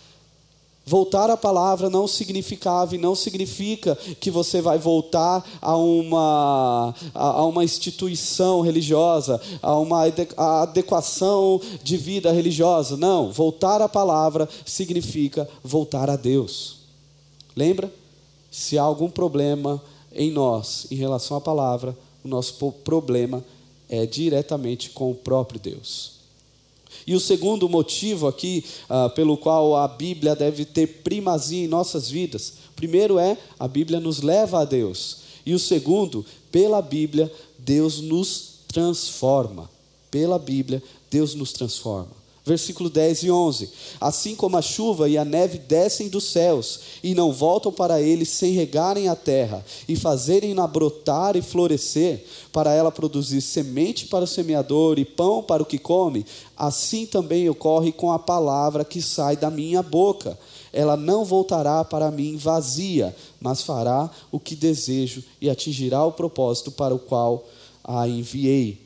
Voltar 0.87 1.31
à 1.31 1.37
palavra 1.37 1.89
não 1.89 2.07
significava 2.07 2.95
e 2.95 2.99
não 2.99 3.15
significa 3.15 3.97
que 4.21 4.31
você 4.31 4.61
vai 4.61 4.79
voltar 4.79 5.43
a 5.61 5.77
uma, 5.77 6.95
a, 7.15 7.43
uma 7.45 7.65
instituição 7.65 8.61
religiosa, 8.61 9.41
a 9.63 9.79
uma 9.79 10.05
adequação 10.37 11.59
de 11.83 11.97
vida 11.97 12.31
religiosa. 12.31 12.99
Não, 12.99 13.33
voltar 13.33 13.81
à 13.81 13.89
palavra 13.89 14.47
significa 14.67 15.49
voltar 15.63 16.11
a 16.11 16.17
Deus. 16.17 16.77
Lembra? 17.57 17.91
Se 18.51 18.77
há 18.77 18.83
algum 18.83 19.09
problema 19.09 19.83
em 20.13 20.31
nós 20.31 20.87
em 20.91 20.97
relação 20.97 21.37
à 21.37 21.41
palavra, 21.41 21.97
o 22.23 22.29
nosso 22.29 22.55
problema 22.85 23.43
é 23.89 24.05
diretamente 24.05 24.91
com 24.91 25.11
o 25.11 25.15
próprio 25.15 25.59
Deus. 25.59 26.24
E 27.07 27.15
o 27.15 27.21
segundo 27.21 27.69
motivo 27.69 28.27
aqui 28.27 28.65
ah, 28.89 29.09
pelo 29.09 29.37
qual 29.37 29.77
a 29.77 29.87
Bíblia 29.87 30.35
deve 30.35 30.65
ter 30.65 30.87
primazia 31.03 31.65
em 31.65 31.69
nossas 31.69 32.11
vidas, 32.11 32.55
primeiro 32.75 33.19
é 33.19 33.37
a 33.59 33.69
Bíblia 33.69 34.01
nos 34.01 34.23
leva 34.23 34.61
a 34.61 34.65
Deus. 34.65 35.19
E 35.47 35.53
o 35.53 35.59
segundo, 35.59 36.25
pela 36.51 36.81
Bíblia, 36.81 37.31
Deus 37.59 38.01
nos 38.01 38.61
transforma. 38.67 39.71
Pela 40.11 40.39
Bíblia, 40.39 40.83
Deus 41.11 41.35
nos 41.35 41.53
transforma 41.53 42.24
versículo 42.45 42.91
10 42.91 43.23
e 43.23 43.31
11. 43.31 43.71
Assim 44.01 44.37
como 44.37 44.57
a 44.57 44.63
chuva 44.63 45.09
e 45.09 45.17
a 45.17 45.25
neve 45.25 45.59
descem 45.59 46.09
dos 46.09 46.25
céus 46.25 46.81
e 47.03 47.15
não 47.15 47.33
voltam 47.33 47.73
para 47.73 48.01
eles 48.01 48.29
sem 48.29 48.53
regarem 48.53 49.09
a 49.09 49.17
terra 49.17 49.65
e 49.89 49.97
fazerem-na 49.97 50.67
brotar 50.67 51.37
e 51.37 51.43
florescer, 51.43 52.25
para 52.53 52.73
ela 52.73 52.93
produzir 52.93 53.41
semente 53.41 54.07
para 54.07 54.25
o 54.25 54.29
semeador 54.29 54.99
e 54.99 55.05
pão 55.05 55.43
para 55.43 55.63
o 55.63 55.67
que 55.67 55.79
come, 55.79 56.27
assim 56.57 57.07
também 57.07 57.49
ocorre 57.49 57.91
com 57.91 58.13
a 58.13 58.19
palavra 58.19 58.85
que 58.85 59.01
sai 59.01 59.37
da 59.37 59.51
minha 59.51 59.83
boca. 59.83 60.39
Ela 60.73 60.97
não 60.97 61.25
voltará 61.25 61.85
para 61.85 62.11
mim 62.11 62.37
vazia, 62.37 63.15
mas 63.41 63.63
fará 63.63 64.11
o 64.31 64.39
que 64.41 64.55
desejo 64.55 65.23
e 65.41 65.49
atingirá 65.49 66.05
o 66.05 66.13
propósito 66.13 66.71
para 66.71 66.95
o 66.95 66.99
qual 66.99 67.45
a 67.83 68.07
enviei. 68.09 68.84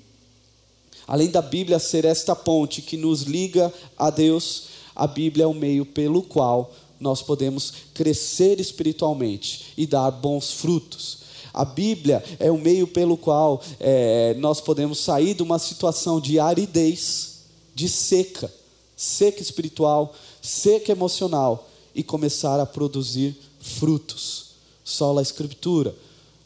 Além 1.09 1.31
da 1.31 1.41
Bíblia 1.41 1.79
ser 1.79 2.05
esta 2.05 2.37
ponte 2.37 2.83
que 2.83 2.99
nos 2.99 3.23
liga 3.23 3.73
a 3.97 4.11
Deus, 4.11 4.65
a 4.95 5.07
Bíblia 5.07 5.45
é 5.45 5.47
o 5.47 5.55
meio 5.55 5.87
pelo 5.87 6.23
qual 6.23 6.71
nós 7.01 7.23
podemos 7.23 7.73
crescer 7.95 8.61
espiritualmente 8.61 9.73
e 9.75 9.87
dar 9.87 10.11
bons 10.11 10.53
frutos. 10.53 11.21
A 11.55 11.65
Bíblia 11.65 12.23
é 12.39 12.51
o 12.51 12.59
meio 12.59 12.87
pelo 12.87 13.17
qual 13.17 13.63
é, 13.81 14.35
nós 14.35 14.61
podemos 14.61 14.99
sair 14.99 15.33
de 15.33 15.43
uma 15.43 15.59
situação 15.59 16.21
de 16.21 16.39
aridez, 16.39 17.39
de 17.75 17.89
seca, 17.89 18.53
seca 18.95 19.41
espiritual, 19.41 20.15
seca 20.43 20.93
emocional 20.93 21.71
e 21.95 22.03
começar 22.03 22.61
a 22.61 22.67
produzir 22.67 23.35
frutos. 23.59 24.49
Só 24.85 25.17
a 25.17 25.23
Escritura. 25.23 25.95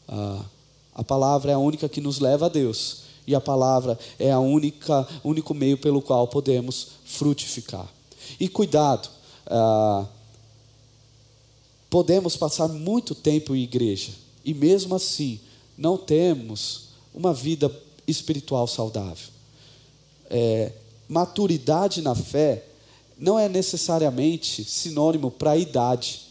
Ah, 0.07 0.45
a 0.95 1.03
palavra 1.03 1.51
é 1.51 1.53
a 1.53 1.59
única 1.59 1.89
que 1.89 1.99
nos 1.99 2.19
leva 2.19 2.45
a 2.45 2.49
Deus 2.49 3.03
e 3.25 3.33
a 3.33 3.41
palavra 3.41 3.97
é 4.19 4.31
a 4.31 4.39
única 4.39 5.07
único 5.23 5.53
meio 5.53 5.77
pelo 5.77 6.01
qual 6.01 6.27
podemos 6.27 6.89
frutificar. 7.05 7.87
E 8.39 8.47
cuidado, 8.47 9.09
ah, 9.47 10.05
podemos 11.89 12.35
passar 12.35 12.67
muito 12.67 13.13
tempo 13.13 13.55
em 13.55 13.61
igreja 13.61 14.11
e 14.43 14.53
mesmo 14.53 14.95
assim 14.95 15.39
não 15.77 15.97
temos 15.97 16.89
uma 17.13 17.33
vida 17.33 17.71
espiritual 18.07 18.67
saudável. 18.67 19.27
É, 20.29 20.71
maturidade 21.07 22.01
na 22.01 22.15
fé 22.15 22.65
não 23.17 23.37
é 23.37 23.47
necessariamente 23.47 24.63
sinônimo 24.63 25.29
para 25.29 25.57
idade. 25.57 26.21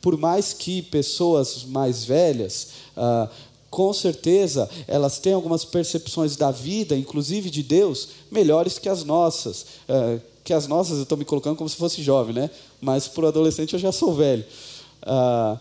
Por 0.00 0.16
mais 0.16 0.52
que 0.52 0.82
pessoas 0.82 1.64
mais 1.64 2.04
velhas 2.04 2.68
ah, 2.96 3.28
com 3.70 3.92
certeza 3.92 4.68
elas 4.86 5.18
têm 5.18 5.32
algumas 5.32 5.64
percepções 5.64 6.36
da 6.36 6.50
vida, 6.50 6.96
inclusive 6.96 7.50
de 7.50 7.62
Deus, 7.62 8.08
melhores 8.30 8.78
que 8.78 8.88
as 8.88 9.04
nossas. 9.04 9.66
É, 9.88 10.20
que 10.42 10.54
as 10.54 10.66
nossas 10.66 10.96
eu 10.96 11.02
estou 11.02 11.18
me 11.18 11.26
colocando 11.26 11.56
como 11.56 11.68
se 11.68 11.76
fosse 11.76 12.02
jovem, 12.02 12.34
né? 12.34 12.50
Mas 12.80 13.06
para 13.06 13.26
o 13.26 13.28
adolescente 13.28 13.74
eu 13.74 13.78
já 13.78 13.92
sou 13.92 14.14
velho. 14.14 14.42
Ah, 15.02 15.58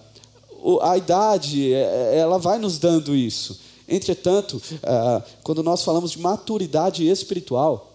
a 0.82 0.98
idade, 0.98 1.74
é, 1.74 2.14
é, 2.14 2.18
ela 2.20 2.38
vai 2.38 2.58
nos 2.58 2.80
dando 2.80 3.14
isso. 3.14 3.60
Entretanto, 3.86 4.62
ah, 4.84 5.22
quando 5.44 5.62
nós 5.62 5.84
falamos 5.84 6.12
de 6.12 6.20
maturidade 6.20 7.06
espiritual, 7.06 7.92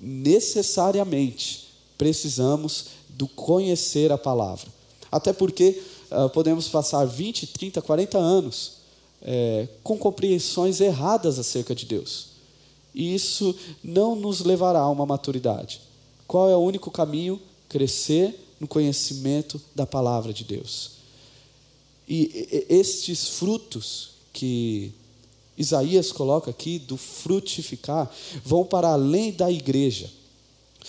necessariamente 0.00 1.66
precisamos 1.96 2.86
do 3.08 3.26
conhecer 3.26 4.12
a 4.12 4.18
palavra. 4.18 4.68
Até 5.10 5.32
porque 5.32 5.82
ah, 6.08 6.28
podemos 6.28 6.68
passar 6.68 7.04
20, 7.04 7.48
30, 7.48 7.82
40 7.82 8.16
anos 8.16 8.77
é, 9.22 9.68
com 9.82 9.98
compreensões 9.98 10.80
erradas 10.80 11.38
acerca 11.38 11.74
de 11.74 11.86
Deus. 11.86 12.28
E 12.94 13.14
isso 13.14 13.54
não 13.82 14.16
nos 14.16 14.40
levará 14.40 14.80
a 14.80 14.90
uma 14.90 15.06
maturidade. 15.06 15.80
Qual 16.26 16.48
é 16.50 16.56
o 16.56 16.60
único 16.60 16.90
caminho? 16.90 17.40
Crescer 17.68 18.38
no 18.58 18.66
conhecimento 18.66 19.60
da 19.74 19.86
palavra 19.86 20.32
de 20.32 20.44
Deus. 20.44 20.92
E 22.08 22.66
estes 22.68 23.28
frutos 23.28 24.10
que 24.32 24.92
Isaías 25.56 26.10
coloca 26.12 26.50
aqui, 26.50 26.78
do 26.78 26.96
frutificar, 26.96 28.10
vão 28.44 28.64
para 28.64 28.88
além 28.88 29.32
da 29.32 29.50
igreja. 29.50 30.10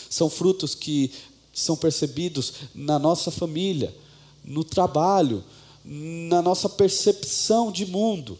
São 0.10 0.30
frutos 0.30 0.76
que 0.76 1.12
são 1.54 1.76
percebidos 1.76 2.54
na 2.74 2.98
nossa 2.98 3.32
família, 3.32 3.94
no 4.46 4.64
trabalho, 4.64 5.44
na 5.90 6.40
nossa 6.40 6.70
percepção 6.70 7.72
de 7.72 7.88
mundo. 7.88 8.38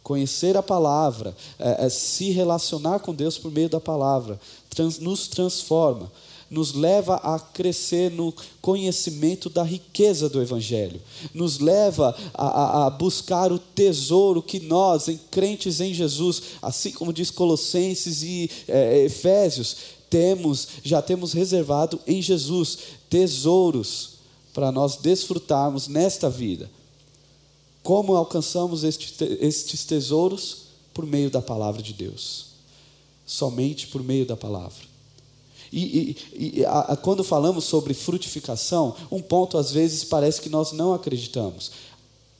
Conhecer 0.00 0.56
a 0.56 0.62
palavra, 0.62 1.36
é, 1.58 1.86
é, 1.86 1.88
se 1.88 2.30
relacionar 2.30 3.00
com 3.00 3.12
Deus 3.12 3.36
por 3.36 3.50
meio 3.50 3.68
da 3.68 3.80
palavra, 3.80 4.40
trans, 4.70 5.00
nos 5.00 5.26
transforma, 5.26 6.10
nos 6.48 6.72
leva 6.72 7.16
a 7.16 7.38
crescer 7.38 8.10
no 8.12 8.32
conhecimento 8.62 9.50
da 9.50 9.62
riqueza 9.64 10.28
do 10.28 10.40
Evangelho, 10.40 11.02
nos 11.34 11.58
leva 11.58 12.16
a, 12.32 12.46
a, 12.46 12.86
a, 12.86 12.90
buscar 12.90 13.52
o 13.52 13.58
tesouro 13.58 14.40
que 14.40 14.60
nós, 14.60 15.08
em 15.08 15.18
crentes 15.30 15.80
em 15.80 15.92
Jesus, 15.92 16.42
assim 16.62 16.92
como 16.92 17.12
diz 17.12 17.30
Colossenses 17.30 18.22
e 18.22 18.48
é, 18.68 19.04
Efésios, 19.04 19.76
temos, 20.08 20.68
já 20.82 21.02
temos 21.02 21.34
reservado 21.34 22.00
em 22.06 22.22
Jesus 22.22 22.78
tesouros 23.10 24.17
para 24.58 24.72
nós 24.72 24.96
desfrutarmos 24.96 25.86
nesta 25.86 26.28
vida. 26.28 26.68
Como 27.80 28.16
alcançamos 28.16 28.82
estes 28.82 29.84
tesouros? 29.84 30.62
Por 30.92 31.06
meio 31.06 31.30
da 31.30 31.40
palavra 31.40 31.80
de 31.80 31.92
Deus. 31.92 32.46
Somente 33.24 33.86
por 33.86 34.02
meio 34.02 34.26
da 34.26 34.36
palavra. 34.36 34.84
E, 35.70 36.16
e, 36.34 36.58
e 36.58 36.64
a, 36.64 36.80
a, 36.80 36.96
quando 36.96 37.22
falamos 37.22 37.66
sobre 37.66 37.94
frutificação, 37.94 38.96
um 39.12 39.22
ponto 39.22 39.56
às 39.56 39.70
vezes 39.70 40.02
parece 40.02 40.40
que 40.40 40.48
nós 40.48 40.72
não 40.72 40.92
acreditamos. 40.92 41.70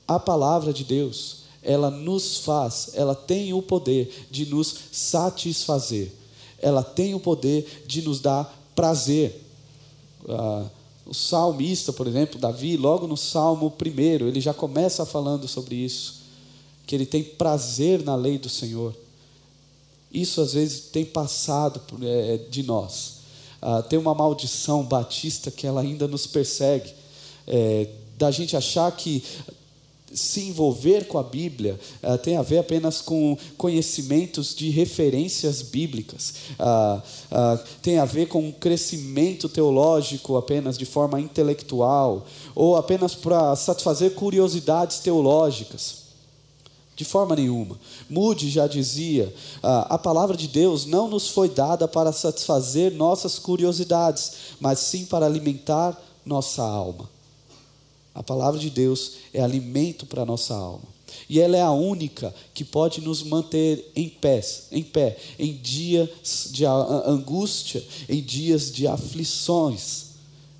A 0.05 0.19
palavra 0.19 0.73
de 0.73 0.83
Deus, 0.83 1.43
ela 1.63 1.89
nos 1.89 2.39
faz, 2.39 2.89
ela 2.95 3.15
tem 3.15 3.53
o 3.53 3.61
poder 3.61 4.27
de 4.29 4.45
nos 4.45 4.75
satisfazer, 4.91 6.11
ela 6.61 6.83
tem 6.83 7.15
o 7.15 7.19
poder 7.21 7.85
de 7.87 8.01
nos 8.01 8.19
dar 8.19 8.61
prazer. 8.75 9.41
Ah, 10.27 10.65
o 11.09 11.13
salmista, 11.13 11.91
por 11.91 12.05
exemplo, 12.05 12.39
Davi, 12.39 12.77
logo 12.77 13.07
no 13.07 13.17
Salmo 13.17 13.71
primeiro, 13.71 14.27
ele 14.27 14.39
já 14.39 14.53
começa 14.53 15.03
falando 15.07 15.47
sobre 15.47 15.75
isso, 15.75 16.21
que 16.85 16.93
ele 16.93 17.05
tem 17.05 17.23
prazer 17.23 18.03
na 18.03 18.15
lei 18.15 18.37
do 18.37 18.47
Senhor. 18.47 18.95
Isso 20.13 20.39
às 20.39 20.53
vezes 20.53 20.81
tem 20.91 21.03
passado 21.03 21.81
é, 22.03 22.37
de 22.49 22.61
nós. 22.61 23.21
Ah, 23.59 23.81
tem 23.81 23.97
uma 23.97 24.13
maldição 24.13 24.83
batista 24.83 25.49
que 25.49 25.65
ela 25.65 25.81
ainda 25.81 26.07
nos 26.07 26.27
persegue, 26.27 26.93
é, 27.47 27.89
da 28.15 28.29
gente 28.29 28.55
achar 28.55 28.91
que 28.91 29.23
se 30.13 30.41
envolver 30.41 31.07
com 31.07 31.17
a 31.17 31.23
Bíblia 31.23 31.79
uh, 32.03 32.17
tem 32.17 32.37
a 32.37 32.41
ver 32.41 32.59
apenas 32.59 33.01
com 33.01 33.37
conhecimentos 33.57 34.55
de 34.55 34.69
referências 34.69 35.61
bíblicas, 35.61 36.33
uh, 36.59 36.97
uh, 36.97 37.59
tem 37.81 37.99
a 37.99 38.05
ver 38.05 38.27
com 38.27 38.39
um 38.39 38.51
crescimento 38.51 39.47
teológico 39.47 40.37
apenas 40.37 40.77
de 40.77 40.85
forma 40.85 41.19
intelectual, 41.19 42.25
ou 42.55 42.75
apenas 42.75 43.13
para 43.15 43.55
satisfazer 43.55 44.13
curiosidades 44.15 44.99
teológicas. 44.99 45.99
De 46.95 47.05
forma 47.05 47.33
nenhuma. 47.33 47.79
Moody 48.09 48.49
já 48.49 48.67
dizia: 48.67 49.33
a 49.63 49.97
palavra 49.97 50.35
de 50.35 50.49
Deus 50.49 50.85
não 50.85 51.07
nos 51.07 51.29
foi 51.29 51.47
dada 51.47 51.87
para 51.87 52.11
satisfazer 52.11 52.91
nossas 52.91 53.39
curiosidades, 53.39 54.33
mas 54.59 54.79
sim 54.79 55.05
para 55.05 55.25
alimentar 55.25 55.97
nossa 56.25 56.61
alma. 56.61 57.09
A 58.13 58.23
palavra 58.23 58.59
de 58.59 58.69
Deus 58.69 59.13
é 59.33 59.41
alimento 59.41 60.05
para 60.05 60.23
a 60.23 60.25
nossa 60.25 60.53
alma. 60.55 60.99
E 61.27 61.39
ela 61.39 61.57
é 61.57 61.61
a 61.61 61.71
única 61.71 62.33
que 62.53 62.63
pode 62.63 63.01
nos 63.01 63.23
manter 63.23 63.91
em 63.95 64.09
pé, 64.09 64.43
em 64.71 64.83
pé, 64.83 65.17
em 65.37 65.53
dias 65.53 66.49
de 66.51 66.65
angústia, 66.65 67.83
em 68.07 68.21
dias 68.21 68.71
de 68.71 68.87
aflições. 68.87 70.05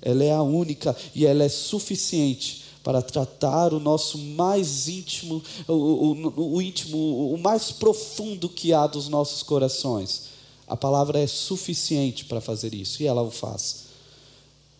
Ela 0.02 0.24
é 0.24 0.32
a 0.32 0.42
única 0.42 0.96
e 1.14 1.26
ela 1.26 1.44
é 1.44 1.48
suficiente 1.48 2.64
para 2.82 3.02
tratar 3.02 3.74
o 3.74 3.80
nosso 3.80 4.16
mais 4.16 4.88
íntimo, 4.88 5.42
o, 5.68 5.72
o, 5.72 6.54
o 6.54 6.62
íntimo, 6.62 7.34
o 7.34 7.38
mais 7.38 7.70
profundo 7.70 8.48
que 8.48 8.72
há 8.72 8.86
dos 8.86 9.08
nossos 9.08 9.42
corações. 9.42 10.30
A 10.66 10.76
palavra 10.76 11.18
é 11.18 11.26
suficiente 11.26 12.24
para 12.24 12.40
fazer 12.40 12.74
isso 12.74 13.02
e 13.02 13.06
ela 13.06 13.22
o 13.22 13.30
faz. 13.30 13.86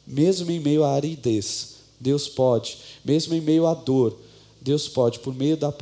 Mesmo 0.07 0.51
em 0.51 0.61
meio 0.61 0.85
à 0.85 0.95
aridez, 0.95 1.80
Deus 2.01 2.29
pode, 2.29 2.79
mesmo 3.05 3.35
em 3.35 3.41
meio 3.41 3.67
à 3.67 3.75
dor, 3.75 4.17
Deus 4.61 4.89
pode, 4.89 5.19
por 5.19 5.35
meio 5.35 5.57
da, 5.57 5.73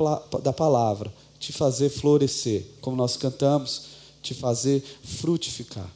da 0.43 0.51
palavra, 0.51 1.13
te 1.39 1.53
fazer 1.53 1.89
florescer, 1.89 2.65
como 2.81 2.97
nós 2.97 3.15
cantamos, 3.15 3.83
te 4.21 4.33
fazer 4.33 4.83
frutificar. 5.03 5.89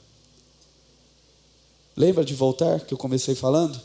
Lembra 1.95 2.23
de 2.23 2.33
Voltaire, 2.33 2.85
que 2.85 2.93
eu 2.93 2.97
comecei 2.97 3.35
falando? 3.35 3.79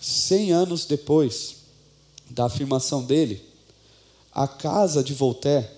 Cem 0.00 0.52
anos 0.52 0.86
depois 0.86 1.56
da 2.30 2.46
afirmação 2.46 3.04
dele, 3.04 3.42
a 4.32 4.48
casa 4.48 5.02
de 5.02 5.12
Voltaire 5.12 5.68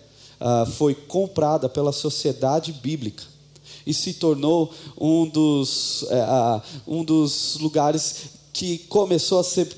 uh, 0.41 0.71
foi 0.71 0.95
comprada 0.95 1.69
pela 1.69 1.93
sociedade 1.93 2.73
bíblica 2.73 3.25
e 3.87 3.95
se 3.95 4.15
tornou 4.15 4.73
um 4.99 5.29
dos, 5.29 6.03
uh, 6.03 6.63
um 6.87 7.05
dos 7.05 7.57
lugares 7.61 8.41
que 8.53 8.79
começou 8.79 9.39
a 9.39 9.45
ser, 9.45 9.69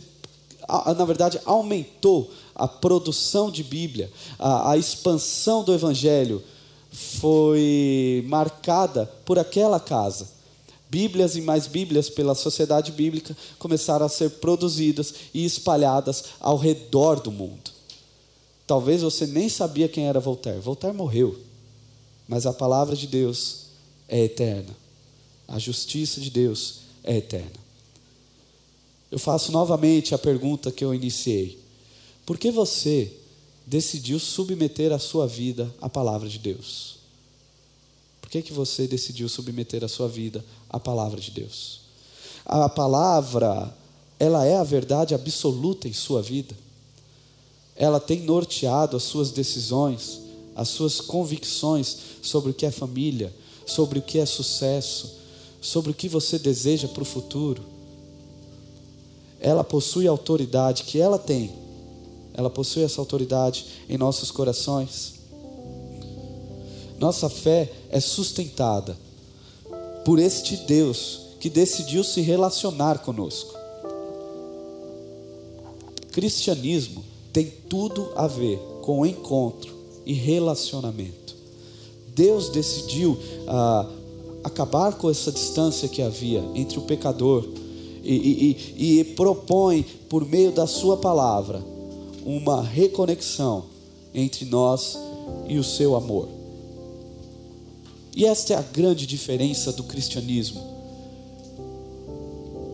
na 0.69 1.05
verdade, 1.05 1.41
aumentou 1.45 2.31
a 2.55 2.69
produção 2.69 3.51
de 3.51 3.63
Bíblia, 3.63 4.11
a, 4.39 4.73
a 4.73 4.77
expansão 4.77 5.65
do 5.65 5.75
Evangelho 5.75 6.43
foi 6.91 8.25
marcada 8.27 9.07
por 9.25 9.39
aquela 9.39 9.81
casa. 9.81 10.29
Bíblias 10.91 11.37
e 11.37 11.41
mais 11.41 11.67
Bíblias 11.67 12.11
pela 12.11 12.35
sociedade 12.35 12.93
bíblica 12.93 13.35
começaram 13.59 14.05
a 14.05 14.11
ser 14.11 14.29
produzidas 14.33 15.15
e 15.33 15.43
espalhadas 15.43 16.25
ao 16.39 16.59
redor 16.59 17.19
do 17.19 17.33
mundo. 17.33 17.71
Talvez 18.67 19.01
você 19.01 19.27
nem 19.27 19.49
sabia 19.49 19.89
quem 19.89 20.07
era 20.07 20.21
Voltaire. 20.21 20.61
Voltaire 20.61 20.95
morreu, 20.95 21.39
mas 22.29 22.45
a 22.45 22.53
palavra 22.53 22.95
de 22.95 23.07
Deus 23.07 23.69
é 24.07 24.21
eterna. 24.25 24.77
A 25.49 25.59
justiça 25.59 26.21
de 26.21 26.31
Deus 26.31 26.81
é 27.03 27.17
eterna 27.17 27.62
eu 29.13 29.19
faço 29.19 29.53
novamente 29.53 30.15
a 30.15 30.19
pergunta 30.19 30.73
que 30.73 30.83
eu 30.83 30.95
iniciei: 30.95 31.59
por 32.25 32.39
que 32.39 32.51
você 32.51 33.13
decidiu 33.67 34.19
submeter 34.19 34.91
a 34.91 34.99
sua 34.99 35.27
vida 35.27 35.73
à 35.83 35.89
palavra 35.89 36.31
de 36.31 36.39
Deus? 36.39 36.97
Por 38.23 38.31
que, 38.31 38.41
que 38.41 38.55
você 38.55 38.87
decidiu 38.87 39.29
submeter 39.29 39.85
a 39.85 39.89
sua 39.89 40.09
vida 40.09 40.43
à 40.71 40.81
palavra 40.81 41.21
de 41.21 41.31
Deus? 41.31 41.83
A 42.47 42.71
palavra, 42.71 43.77
ela 44.19 44.47
é 44.47 44.57
a 44.57 44.65
verdade 44.65 45.15
absoluta 45.15 45.87
em 45.87 45.93
sua 45.93 46.23
vida. 46.23 46.57
Ela 47.77 48.01
tem 48.01 48.21
norteado 48.21 48.97
as 48.97 49.03
suas 49.03 49.31
decisões, 49.31 50.23
as 50.57 50.71
suas 50.71 51.03
convicções 51.03 51.99
sobre 52.23 52.51
o 52.51 52.55
que 52.55 52.65
é 52.65 52.71
família, 52.71 53.31
sobre 53.67 53.99
o 53.99 54.03
que 54.03 54.19
é 54.19 54.25
sucesso, 54.25 55.17
sobre 55.61 55.91
o 55.91 55.95
que 55.95 56.09
você 56.09 56.39
deseja 56.39 56.89
para 56.89 57.03
o 57.03 57.07
futuro 57.07 57.63
ela 59.43 59.65
possui 59.65 60.07
a 60.07 60.11
autoridade 60.11 60.85
que 60.85 61.01
ela 61.01 61.19
tem. 61.19 61.51
Ela 62.33 62.49
possui 62.49 62.83
essa 62.85 63.01
autoridade 63.01 63.67
em 63.89 63.99
nossos 63.99 64.31
corações. 64.31 65.15
Nossa 66.99 67.29
fé 67.29 67.71
é 67.91 68.01
sustentada 68.01 68.97
por 70.05 70.19
este 70.19 70.57
Deus 70.57 71.21
que 71.41 71.51
decidiu 71.51 72.05
se 72.05 72.21
relacionar 72.21 73.01
conosco. 73.01 73.53
Cristianismo 76.13 77.05
tem 77.33 77.53
tudo 77.69 78.13
a 78.15 78.29
ver 78.29 78.59
com 78.83 79.05
encontro 79.05 79.75
e 80.07 80.13
relacionamento. 80.13 81.35
Deus 82.15 82.49
decidiu 82.51 83.19
ah, 83.49 83.89
acabar 84.45 84.95
com 84.95 85.11
essa 85.11 85.33
distância 85.33 85.89
que 85.89 86.03
havia 86.03 86.45
entre 86.55 86.79
o 86.79 86.83
pecador 86.83 87.49
e, 88.05 89.01
e, 89.01 89.05
propõe, 89.05 89.85
por 90.09 90.27
meio 90.27 90.53
da 90.53 90.67
Sua 90.67 90.97
palavra, 90.97 91.63
uma 92.25 92.63
reconexão 92.63 93.65
entre 94.15 94.45
nós 94.45 94.99
e 95.49 95.59
o 95.59 95.65
seu 95.65 95.95
amor. 95.95 96.29
E 98.15 98.27
esta 98.27 98.55
é 98.55 98.57
a 98.57 98.63
grande 98.63 99.07
diferença 99.07 99.73
do 99.73 99.85
cristianismo. 99.85 100.73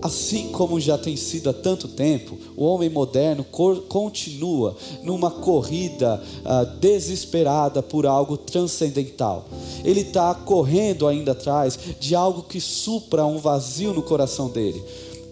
Assim 0.00 0.52
como 0.52 0.78
já 0.78 0.96
tem 0.96 1.16
sido 1.16 1.50
há 1.50 1.52
tanto 1.52 1.88
tempo, 1.88 2.38
o 2.56 2.64
homem 2.64 2.88
moderno 2.88 3.44
continua 3.88 4.76
numa 5.02 5.28
corrida 5.28 6.22
uh, 6.44 6.78
desesperada 6.78 7.82
por 7.82 8.06
algo 8.06 8.36
transcendental. 8.36 9.46
Ele 9.84 10.00
está 10.02 10.32
correndo 10.34 11.08
ainda 11.08 11.32
atrás 11.32 11.76
de 11.98 12.14
algo 12.14 12.44
que 12.44 12.60
supra 12.60 13.26
um 13.26 13.38
vazio 13.38 13.92
no 13.92 14.02
coração 14.02 14.48
dele. 14.48 14.80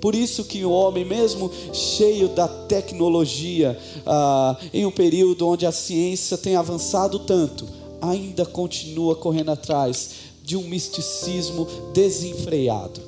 Por 0.06 0.14
isso 0.14 0.44
que 0.44 0.64
o 0.64 0.70
homem, 0.70 1.04
mesmo 1.04 1.50
cheio 1.72 2.28
da 2.28 2.46
tecnologia, 2.46 3.76
ah, 4.06 4.56
em 4.72 4.86
um 4.86 4.90
período 4.92 5.48
onde 5.48 5.66
a 5.66 5.72
ciência 5.72 6.38
tem 6.38 6.54
avançado 6.54 7.18
tanto, 7.18 7.66
ainda 8.00 8.46
continua 8.46 9.16
correndo 9.16 9.50
atrás 9.50 10.10
de 10.44 10.56
um 10.56 10.62
misticismo 10.62 11.66
desenfreado. 11.92 13.00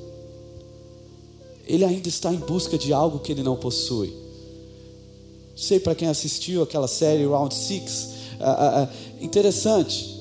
Ele 1.69 1.85
ainda 1.85 2.09
está 2.09 2.35
em 2.35 2.39
busca 2.39 2.77
de 2.77 2.93
algo 2.93 3.21
que 3.21 3.31
ele 3.31 3.45
não 3.45 3.55
possui. 3.55 4.13
Sei 5.55 5.79
para 5.79 5.95
quem 5.95 6.09
assistiu 6.09 6.65
aquela 6.65 6.89
série 6.89 7.25
Round 7.25 7.55
Six, 7.55 8.09
ah, 8.41 8.51
ah, 8.51 8.83
ah 8.83 9.25
interessante 9.25 10.18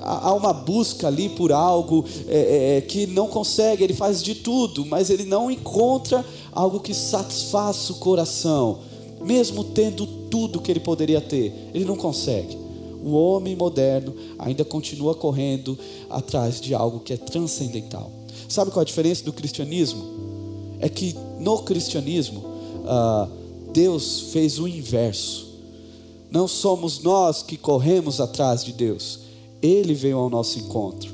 há 0.00 0.32
uma 0.34 0.52
busca 0.52 1.06
ali 1.06 1.28
por 1.28 1.52
algo 1.52 2.04
é, 2.26 2.36
é, 2.36 2.76
é, 2.76 2.80
que 2.80 3.06
não 3.06 3.28
consegue, 3.28 3.84
ele 3.84 3.94
faz 3.94 4.22
de 4.22 4.34
tudo, 4.34 4.84
mas 4.86 5.10
ele 5.10 5.24
não 5.24 5.50
encontra 5.50 6.24
algo 6.52 6.80
que 6.80 6.94
satisfaça 6.94 7.92
o 7.92 7.96
coração, 7.96 8.78
mesmo 9.20 9.62
tendo 9.62 10.06
tudo 10.06 10.60
que 10.60 10.70
ele 10.70 10.80
poderia 10.80 11.20
ter, 11.20 11.70
ele 11.74 11.84
não 11.84 11.96
consegue. 11.96 12.58
O 13.02 13.12
homem 13.12 13.56
moderno 13.56 14.14
ainda 14.38 14.64
continua 14.64 15.14
correndo 15.14 15.78
atrás 16.08 16.60
de 16.60 16.74
algo 16.74 17.00
que 17.00 17.12
é 17.12 17.16
transcendental. 17.16 18.10
Sabe 18.48 18.70
qual 18.70 18.82
a 18.82 18.84
diferença 18.84 19.24
do 19.24 19.32
cristianismo? 19.32 20.04
É 20.80 20.88
que 20.88 21.14
no 21.38 21.62
cristianismo, 21.62 22.44
ah, 22.86 23.28
Deus 23.72 24.32
fez 24.32 24.58
o 24.58 24.68
inverso. 24.68 25.48
Não 26.30 26.46
somos 26.46 27.00
nós 27.02 27.42
que 27.42 27.56
corremos 27.56 28.20
atrás 28.20 28.64
de 28.64 28.72
Deus, 28.72 29.20
ele 29.62 29.94
veio 29.94 30.18
ao 30.18 30.30
nosso 30.30 30.58
encontro. 30.58 31.10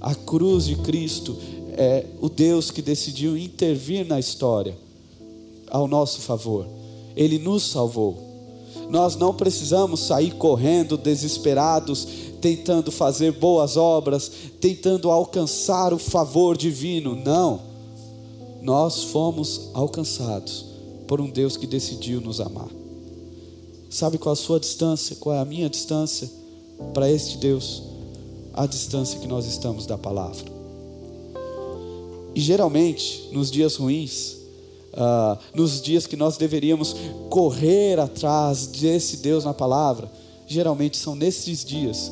A 0.00 0.14
cruz 0.14 0.66
de 0.66 0.76
Cristo 0.76 1.36
é 1.72 2.06
o 2.20 2.28
Deus 2.28 2.70
que 2.70 2.80
decidiu 2.80 3.36
intervir 3.36 4.06
na 4.06 4.18
história 4.18 4.76
ao 5.68 5.86
nosso 5.86 6.20
favor. 6.20 6.66
Ele 7.14 7.38
nos 7.38 7.64
salvou. 7.64 8.16
Nós 8.88 9.16
não 9.16 9.34
precisamos 9.34 10.00
sair 10.00 10.32
correndo 10.32 10.96
desesperados, 10.96 12.06
tentando 12.40 12.92
fazer 12.92 13.32
boas 13.32 13.76
obras, 13.76 14.30
tentando 14.60 15.10
alcançar 15.10 15.92
o 15.92 15.98
favor 15.98 16.56
divino. 16.56 17.16
Não. 17.16 17.60
Nós 18.62 19.04
fomos 19.04 19.70
alcançados 19.74 20.66
por 21.06 21.20
um 21.20 21.30
Deus 21.30 21.56
que 21.56 21.66
decidiu 21.66 22.20
nos 22.20 22.40
amar. 22.40 22.68
Sabe 23.90 24.18
qual 24.18 24.32
a 24.32 24.36
sua 24.36 24.60
distância? 24.60 25.16
Qual 25.16 25.34
é 25.34 25.38
a 25.38 25.44
minha 25.44 25.70
distância? 25.70 26.30
Para 26.92 27.10
este 27.10 27.38
Deus 27.38 27.82
a 28.52 28.66
distância 28.66 29.20
que 29.20 29.26
nós 29.26 29.46
estamos 29.46 29.86
da 29.86 29.98
palavra. 29.98 30.44
E 32.34 32.40
geralmente, 32.40 33.28
nos 33.32 33.50
dias 33.50 33.76
ruins, 33.76 34.36
uh, 34.92 35.38
nos 35.54 35.80
dias 35.80 36.06
que 36.06 36.16
nós 36.16 36.36
deveríamos 36.36 36.94
correr 37.30 37.98
atrás 37.98 38.66
desse 38.66 39.18
Deus 39.18 39.44
na 39.44 39.54
palavra, 39.54 40.10
geralmente 40.46 40.96
são 40.96 41.14
nesses 41.14 41.64
dias 41.64 42.10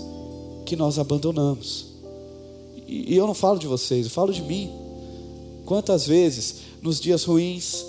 que 0.64 0.76
nós 0.76 0.98
abandonamos. 0.98 1.86
E, 2.86 3.14
e 3.14 3.16
eu 3.16 3.26
não 3.26 3.34
falo 3.34 3.58
de 3.58 3.66
vocês, 3.66 4.06
eu 4.06 4.10
falo 4.10 4.32
de 4.32 4.42
mim. 4.42 4.70
Quantas 5.64 6.06
vezes, 6.06 6.56
nos 6.82 7.00
dias 7.00 7.24
ruins, 7.24 7.84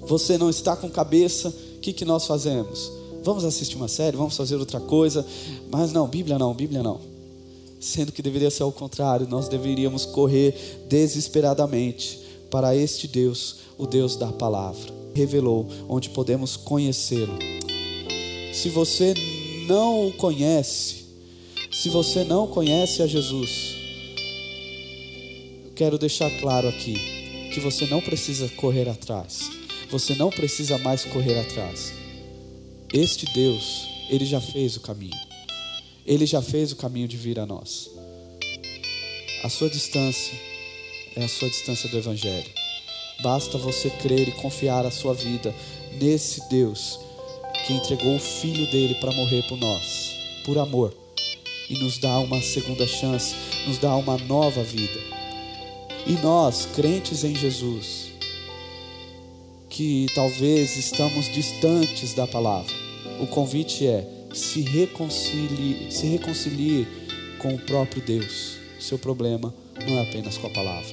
você 0.00 0.38
não 0.38 0.48
está 0.48 0.76
com 0.76 0.88
cabeça, 0.90 1.48
o 1.48 1.78
que, 1.80 1.92
que 1.92 2.04
nós 2.04 2.26
fazemos? 2.26 2.90
Vamos 3.24 3.42
assistir 3.42 3.76
uma 3.76 3.88
série, 3.88 4.18
vamos 4.18 4.36
fazer 4.36 4.56
outra 4.56 4.78
coisa, 4.78 5.26
mas 5.70 5.92
não, 5.92 6.06
Bíblia 6.06 6.38
não, 6.38 6.52
Bíblia 6.52 6.82
não. 6.82 7.00
Sendo 7.80 8.12
que 8.12 8.20
deveria 8.20 8.50
ser 8.50 8.64
ao 8.64 8.72
contrário, 8.72 9.26
nós 9.26 9.48
deveríamos 9.48 10.04
correr 10.04 10.84
desesperadamente 10.90 12.20
para 12.50 12.76
este 12.76 13.08
Deus, 13.08 13.56
o 13.78 13.86
Deus 13.86 14.14
da 14.16 14.30
palavra. 14.30 14.92
Revelou 15.14 15.66
onde 15.88 16.10
podemos 16.10 16.54
conhecê-lo. 16.54 17.38
Se 18.52 18.68
você 18.68 19.14
não 19.66 20.08
o 20.08 20.12
conhece, 20.12 21.06
se 21.72 21.88
você 21.88 22.24
não 22.24 22.46
conhece 22.46 23.00
a 23.00 23.06
Jesus, 23.06 23.74
eu 25.64 25.72
quero 25.74 25.96
deixar 25.96 26.30
claro 26.40 26.68
aqui 26.68 26.94
que 27.54 27.60
você 27.60 27.86
não 27.86 28.02
precisa 28.02 28.50
correr 28.50 28.86
atrás. 28.86 29.50
Você 29.90 30.14
não 30.14 30.28
precisa 30.28 30.76
mais 30.78 31.04
correr 31.04 31.38
atrás. 31.38 32.03
Este 32.96 33.26
Deus, 33.26 33.88
ele 34.08 34.24
já 34.24 34.40
fez 34.40 34.76
o 34.76 34.80
caminho. 34.80 35.18
Ele 36.06 36.24
já 36.24 36.40
fez 36.40 36.70
o 36.70 36.76
caminho 36.76 37.08
de 37.08 37.16
vir 37.16 37.40
a 37.40 37.44
nós. 37.44 37.90
A 39.42 39.48
sua 39.48 39.68
distância 39.68 40.32
é 41.16 41.24
a 41.24 41.28
sua 41.28 41.50
distância 41.50 41.88
do 41.88 41.98
evangelho. 41.98 42.48
Basta 43.20 43.58
você 43.58 43.90
crer 43.90 44.28
e 44.28 44.32
confiar 44.40 44.86
a 44.86 44.92
sua 44.92 45.12
vida 45.12 45.52
nesse 46.00 46.48
Deus 46.48 47.00
que 47.66 47.72
entregou 47.72 48.14
o 48.14 48.20
filho 48.20 48.70
dele 48.70 48.94
para 49.00 49.10
morrer 49.10 49.42
por 49.48 49.58
nós, 49.58 50.14
por 50.44 50.56
amor, 50.56 50.96
e 51.68 51.76
nos 51.76 51.98
dá 51.98 52.20
uma 52.20 52.40
segunda 52.40 52.86
chance, 52.86 53.34
nos 53.66 53.78
dá 53.78 53.96
uma 53.96 54.16
nova 54.18 54.62
vida. 54.62 55.00
E 56.06 56.12
nós, 56.22 56.68
crentes 56.76 57.24
em 57.24 57.34
Jesus, 57.34 58.12
que 59.68 60.06
talvez 60.14 60.76
estamos 60.76 61.26
distantes 61.32 62.14
da 62.14 62.28
palavra, 62.28 62.83
o 63.20 63.26
convite 63.26 63.86
é 63.86 64.08
se 64.32 64.62
reconcilie, 64.62 65.90
se 65.90 66.06
reconcilie 66.06 66.86
com 67.38 67.54
o 67.54 67.58
próprio 67.58 68.02
Deus. 68.02 68.56
Seu 68.80 68.98
problema 68.98 69.54
não 69.86 69.98
é 69.98 70.08
apenas 70.08 70.36
com 70.36 70.46
a 70.46 70.50
palavra. 70.50 70.92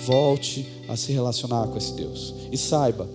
Volte 0.00 0.66
a 0.88 0.96
se 0.96 1.12
relacionar 1.12 1.66
com 1.68 1.76
esse 1.76 1.92
Deus 1.94 2.34
e 2.50 2.56
saiba 2.56 3.08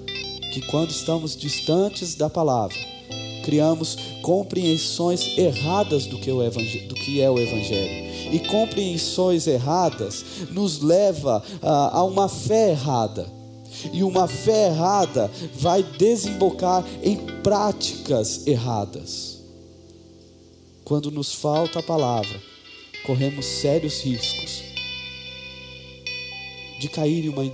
que 0.54 0.62
quando 0.68 0.92
estamos 0.92 1.36
distantes 1.36 2.16
da 2.16 2.30
palavra, 2.30 2.78
criamos 3.44 3.98
compreensões 4.22 5.38
erradas 5.38 6.06
do 6.06 6.18
que, 6.18 6.32
o 6.32 6.40
do 6.50 6.96
que 6.96 7.22
é 7.22 7.30
o 7.30 7.40
Evangelho. 7.40 8.34
E 8.34 8.40
compreensões 8.40 9.48
erradas 9.48 10.24
nos 10.52 10.80
leva 10.80 11.44
a, 11.62 11.98
a 11.98 12.04
uma 12.04 12.30
fé 12.30 12.72
errada. 12.72 13.43
E 13.92 14.04
uma 14.04 14.28
fé 14.28 14.68
errada 14.68 15.30
vai 15.56 15.84
desembocar 15.84 16.86
em 17.02 17.18
práticas 17.42 18.48
erradas. 18.48 19.40
Quando 20.84 21.12
nos 21.12 21.34
falta 21.34 21.80
a 21.80 21.84
palavra, 21.84 22.42
corremos 23.06 23.46
sérios 23.46 24.02
riscos 24.02 24.64
de 26.80 26.90
cair 26.90 27.26
em 27.26 27.30
uma 27.30 27.46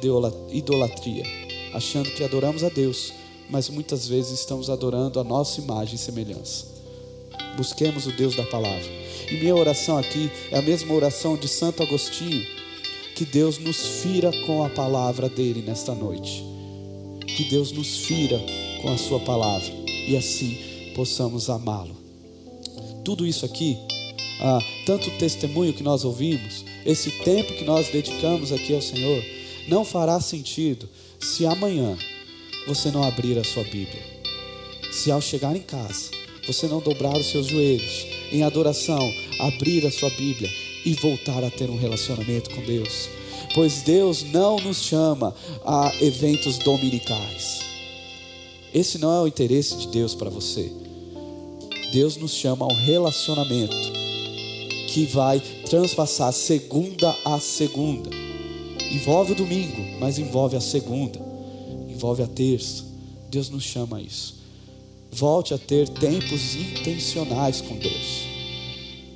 idolatria 0.51 1.39
achando 1.73 2.09
que 2.11 2.23
adoramos 2.23 2.63
a 2.63 2.69
Deus, 2.69 3.13
mas 3.49 3.69
muitas 3.69 4.07
vezes 4.07 4.39
estamos 4.39 4.69
adorando 4.69 5.19
a 5.19 5.23
nossa 5.23 5.61
imagem 5.61 5.95
e 5.95 5.97
semelhança. 5.97 6.65
Busquemos 7.55 8.05
o 8.05 8.11
Deus 8.11 8.35
da 8.35 8.43
palavra. 8.43 8.87
E 9.29 9.35
minha 9.35 9.55
oração 9.55 9.97
aqui 9.97 10.31
é 10.51 10.57
a 10.57 10.61
mesma 10.61 10.93
oração 10.93 11.35
de 11.35 11.47
Santo 11.47 11.83
Agostinho, 11.83 12.45
que 13.15 13.25
Deus 13.25 13.57
nos 13.57 14.01
fira 14.01 14.31
com 14.45 14.63
a 14.63 14.69
palavra 14.69 15.27
dele 15.27 15.61
nesta 15.61 15.93
noite. 15.93 16.43
Que 17.35 17.43
Deus 17.45 17.71
nos 17.71 17.99
fira 17.99 18.39
com 18.81 18.89
a 18.89 18.97
sua 18.97 19.19
palavra 19.19 19.71
e 20.07 20.15
assim 20.15 20.57
possamos 20.95 21.49
amá-lo. 21.49 21.95
Tudo 23.03 23.25
isso 23.25 23.45
aqui, 23.45 23.77
ah, 24.41 24.59
tanto 24.85 25.09
o 25.09 25.17
testemunho 25.17 25.73
que 25.73 25.83
nós 25.83 26.03
ouvimos, 26.03 26.63
esse 26.85 27.11
tempo 27.23 27.53
que 27.53 27.63
nós 27.63 27.89
dedicamos 27.89 28.51
aqui 28.51 28.73
ao 28.73 28.81
Senhor, 28.81 29.23
não 29.67 29.85
fará 29.85 30.19
sentido 30.19 30.89
se 31.19 31.45
amanhã 31.45 31.97
você 32.67 32.91
não 32.91 33.03
abrir 33.03 33.37
a 33.37 33.43
sua 33.43 33.63
Bíblia, 33.63 34.01
se 34.91 35.11
ao 35.11 35.21
chegar 35.21 35.55
em 35.55 35.61
casa 35.61 36.11
você 36.47 36.67
não 36.67 36.79
dobrar 36.79 37.15
os 37.15 37.27
seus 37.27 37.47
joelhos 37.47 38.07
em 38.31 38.41
adoração, 38.43 39.13
abrir 39.39 39.85
a 39.85 39.91
sua 39.91 40.09
Bíblia 40.09 40.49
e 40.85 40.93
voltar 40.93 41.43
a 41.43 41.49
ter 41.49 41.69
um 41.69 41.77
relacionamento 41.77 42.49
com 42.49 42.61
Deus, 42.61 43.09
pois 43.53 43.81
Deus 43.81 44.23
não 44.23 44.57
nos 44.57 44.83
chama 44.83 45.35
a 45.65 45.91
eventos 46.01 46.57
dominicais. 46.59 47.61
Esse 48.73 48.97
não 48.97 49.11
é 49.13 49.21
o 49.21 49.27
interesse 49.27 49.77
de 49.77 49.87
Deus 49.87 50.13
para 50.13 50.29
você. 50.29 50.71
Deus 51.91 52.17
nos 52.17 52.31
chama 52.31 52.65
a 52.65 52.71
um 52.71 52.75
relacionamento 52.75 53.75
que 54.87 55.05
vai 55.05 55.39
transpassar 55.69 56.31
segunda 56.33 57.15
a 57.25 57.39
segunda. 57.39 58.09
Envolve 58.91 59.33
o 59.33 59.35
domingo, 59.35 59.99
mas 59.99 60.17
envolve 60.17 60.55
a 60.55 60.61
segunda, 60.61 61.19
envolve 61.89 62.23
a 62.23 62.27
terça. 62.27 62.83
Deus 63.29 63.49
nos 63.49 63.63
chama 63.63 63.97
a 63.97 64.01
isso. 64.01 64.37
Volte 65.11 65.53
a 65.53 65.57
ter 65.57 65.89
tempos 65.89 66.55
intencionais 66.55 67.61
com 67.61 67.75
Deus. 67.75 68.28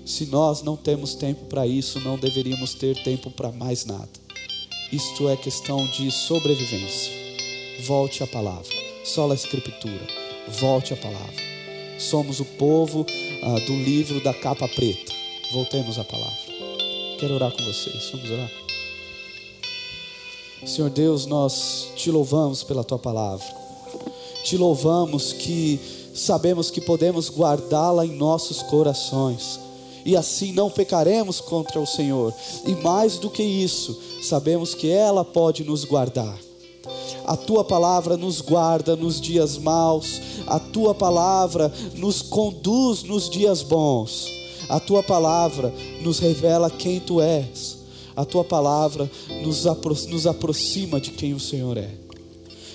Se 0.06 0.26
nós 0.26 0.62
não 0.62 0.76
temos 0.76 1.16
tempo 1.16 1.46
para 1.46 1.66
isso, 1.66 2.00
não 2.02 2.18
deveríamos 2.18 2.74
ter 2.74 3.02
tempo 3.04 3.32
para 3.32 3.54
mais 3.54 3.86
nada. 3.86 4.10
Isto 4.92 5.30
é 5.30 5.38
questão 5.38 5.88
de 5.88 6.12
sobrevivência. 6.12 7.12
Volte 7.86 8.22
à 8.22 8.28
palavra. 8.28 8.70
Sola 9.06 9.34
a 9.34 9.36
escritura. 9.36 10.06
Volte 10.60 10.94
à 10.94 10.98
palavra. 10.98 11.34
Somos 11.98 12.42
o 12.42 12.46
povo 12.46 13.06
ah, 13.44 13.60
do 13.60 13.74
livro 13.74 14.22
da 14.22 14.34
capa 14.34 14.68
preta. 14.68 15.14
Voltemos 15.54 15.98
à 15.98 16.04
palavra. 16.04 16.38
Quero 17.18 17.36
orar 17.36 17.52
com 17.54 17.64
vocês. 17.64 18.10
Vamos 18.12 18.30
orar. 18.30 18.52
Senhor 20.66 20.90
Deus, 20.90 21.26
nós 21.26 21.94
te 21.96 22.12
louvamos 22.12 22.62
pela 22.62 22.84
tua 22.84 23.00
palavra. 23.00 23.48
Te 24.44 24.58
louvamos 24.58 25.32
que 25.32 25.80
sabemos 26.14 26.70
que 26.70 26.82
podemos 26.82 27.30
guardá-la 27.30 28.06
em 28.06 28.12
nossos 28.12 28.62
corações 28.64 29.63
e 30.06 30.16
assim 30.16 30.52
não 30.52 30.70
pecaremos 30.70 31.40
contra 31.40 31.80
o 31.80 31.88
Senhor. 31.88 32.34
E 32.66 32.76
mais 32.76 33.18
do 33.18 33.30
que 33.30 33.44
isso, 33.44 34.00
sabemos 34.22 34.74
que 34.74 34.90
ela 34.90 35.24
pode 35.24 35.64
nos 35.64 35.86
guardar. 35.86 36.38
A 37.26 37.38
tua 37.38 37.64
palavra 37.64 38.18
nos 38.18 38.42
guarda 38.42 38.96
nos 38.96 39.22
dias 39.22 39.58
maus, 39.58 40.22
a 40.46 40.60
tua 40.60 40.94
palavra 40.94 41.72
nos 41.96 42.22
conduz 42.22 43.04
nos 43.04 43.30
dias 43.30 43.62
bons. 43.62 44.30
A 44.70 44.80
tua 44.80 45.04
palavra 45.04 45.74
nos 46.02 46.20
revela 46.20 46.70
quem 46.70 47.00
tu 47.00 47.22
és 47.22 47.84
a 48.16 48.26
tua 48.26 48.44
palavra 48.44 49.10
nos, 49.42 49.66
apro 49.66 49.96
nos 50.08 50.28
aproxima 50.28 51.00
de 51.00 51.12
quem 51.12 51.34
o 51.34 51.40
Senhor 51.40 51.78
é. 51.78 51.90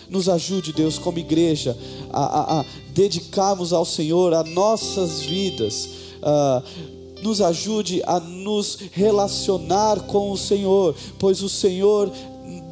Nos 0.09 0.29
ajude, 0.29 0.73
Deus, 0.73 0.99
como 0.99 1.19
igreja, 1.19 1.77
a, 2.11 2.25
a, 2.25 2.61
a 2.61 2.65
dedicarmos 2.93 3.73
ao 3.73 3.85
Senhor 3.85 4.33
as 4.33 4.49
nossas 4.49 5.21
vidas. 5.21 5.89
Uh, 6.19 6.98
nos 7.23 7.41
ajude 7.41 8.03
a 8.07 8.21
nos 8.21 8.79
relacionar 8.93 10.01
com 10.03 10.31
o 10.31 10.37
Senhor, 10.37 10.95
pois 11.19 11.43
o 11.43 11.49
Senhor 11.49 12.11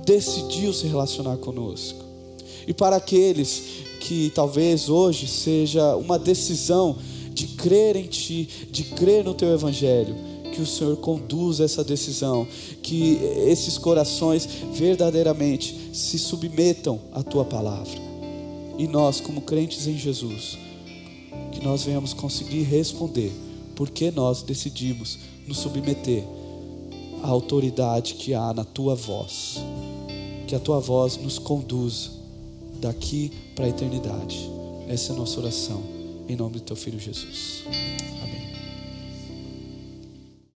decidiu 0.05 0.73
se 0.73 0.87
relacionar 0.87 1.37
conosco. 1.39 2.05
E 2.67 2.73
para 2.73 2.97
aqueles 2.97 3.63
que 4.01 4.31
talvez 4.35 4.89
hoje 4.89 5.27
seja 5.27 5.97
uma 5.97 6.19
decisão 6.19 6.97
de 7.33 7.49
crer 7.49 7.97
em 7.97 8.07
Ti, 8.07 8.49
de 8.71 8.85
crer 8.85 9.25
no 9.25 9.35
Teu 9.35 9.53
Evangelho, 9.53 10.15
que 10.53 10.63
o 10.63 10.67
Senhor 10.67 10.97
conduza 10.97 11.65
essa 11.65 11.85
decisão, 11.85 12.47
que 12.83 13.19
esses 13.47 13.77
corações 13.77 14.49
verdadeiramente 14.73 15.91
se 15.93 16.19
submetam 16.19 17.01
à 17.13 17.23
tua 17.23 17.45
palavra. 17.45 18.01
E 18.79 18.87
nós, 18.87 19.21
como 19.21 19.41
crentes 19.41 19.87
em 19.87 19.99
Jesus, 19.99 20.57
que 21.53 21.63
nós 21.65 21.83
venhamos 21.83 22.15
conseguir 22.15 22.63
responder 22.63 23.33
porque 23.77 24.11
nós 24.11 24.43
decidimos 24.43 25.19
nos 25.47 25.59
submeter 25.59 26.25
à 27.23 27.29
autoridade 27.29 28.15
que 28.15 28.35
há 28.35 28.53
na 28.53 28.65
tua 28.65 28.97
voz. 28.97 29.59
Que 30.49 30.55
a 30.55 30.59
tua 30.59 30.81
voz 30.81 31.17
nos 31.19 31.39
conduza 31.39 32.11
daqui 32.81 33.31
para 33.55 33.67
a 33.67 33.69
eternidade. 33.69 34.51
Essa 34.89 35.13
é 35.13 35.17
a 35.17 35.19
nossa 35.19 35.39
oração, 35.39 35.83
em 36.29 36.37
nome 36.37 36.55
do 36.55 36.61
teu 36.61 36.77
filho 36.77 36.99
Jesus. 36.99 37.65
Amém. 38.23 38.36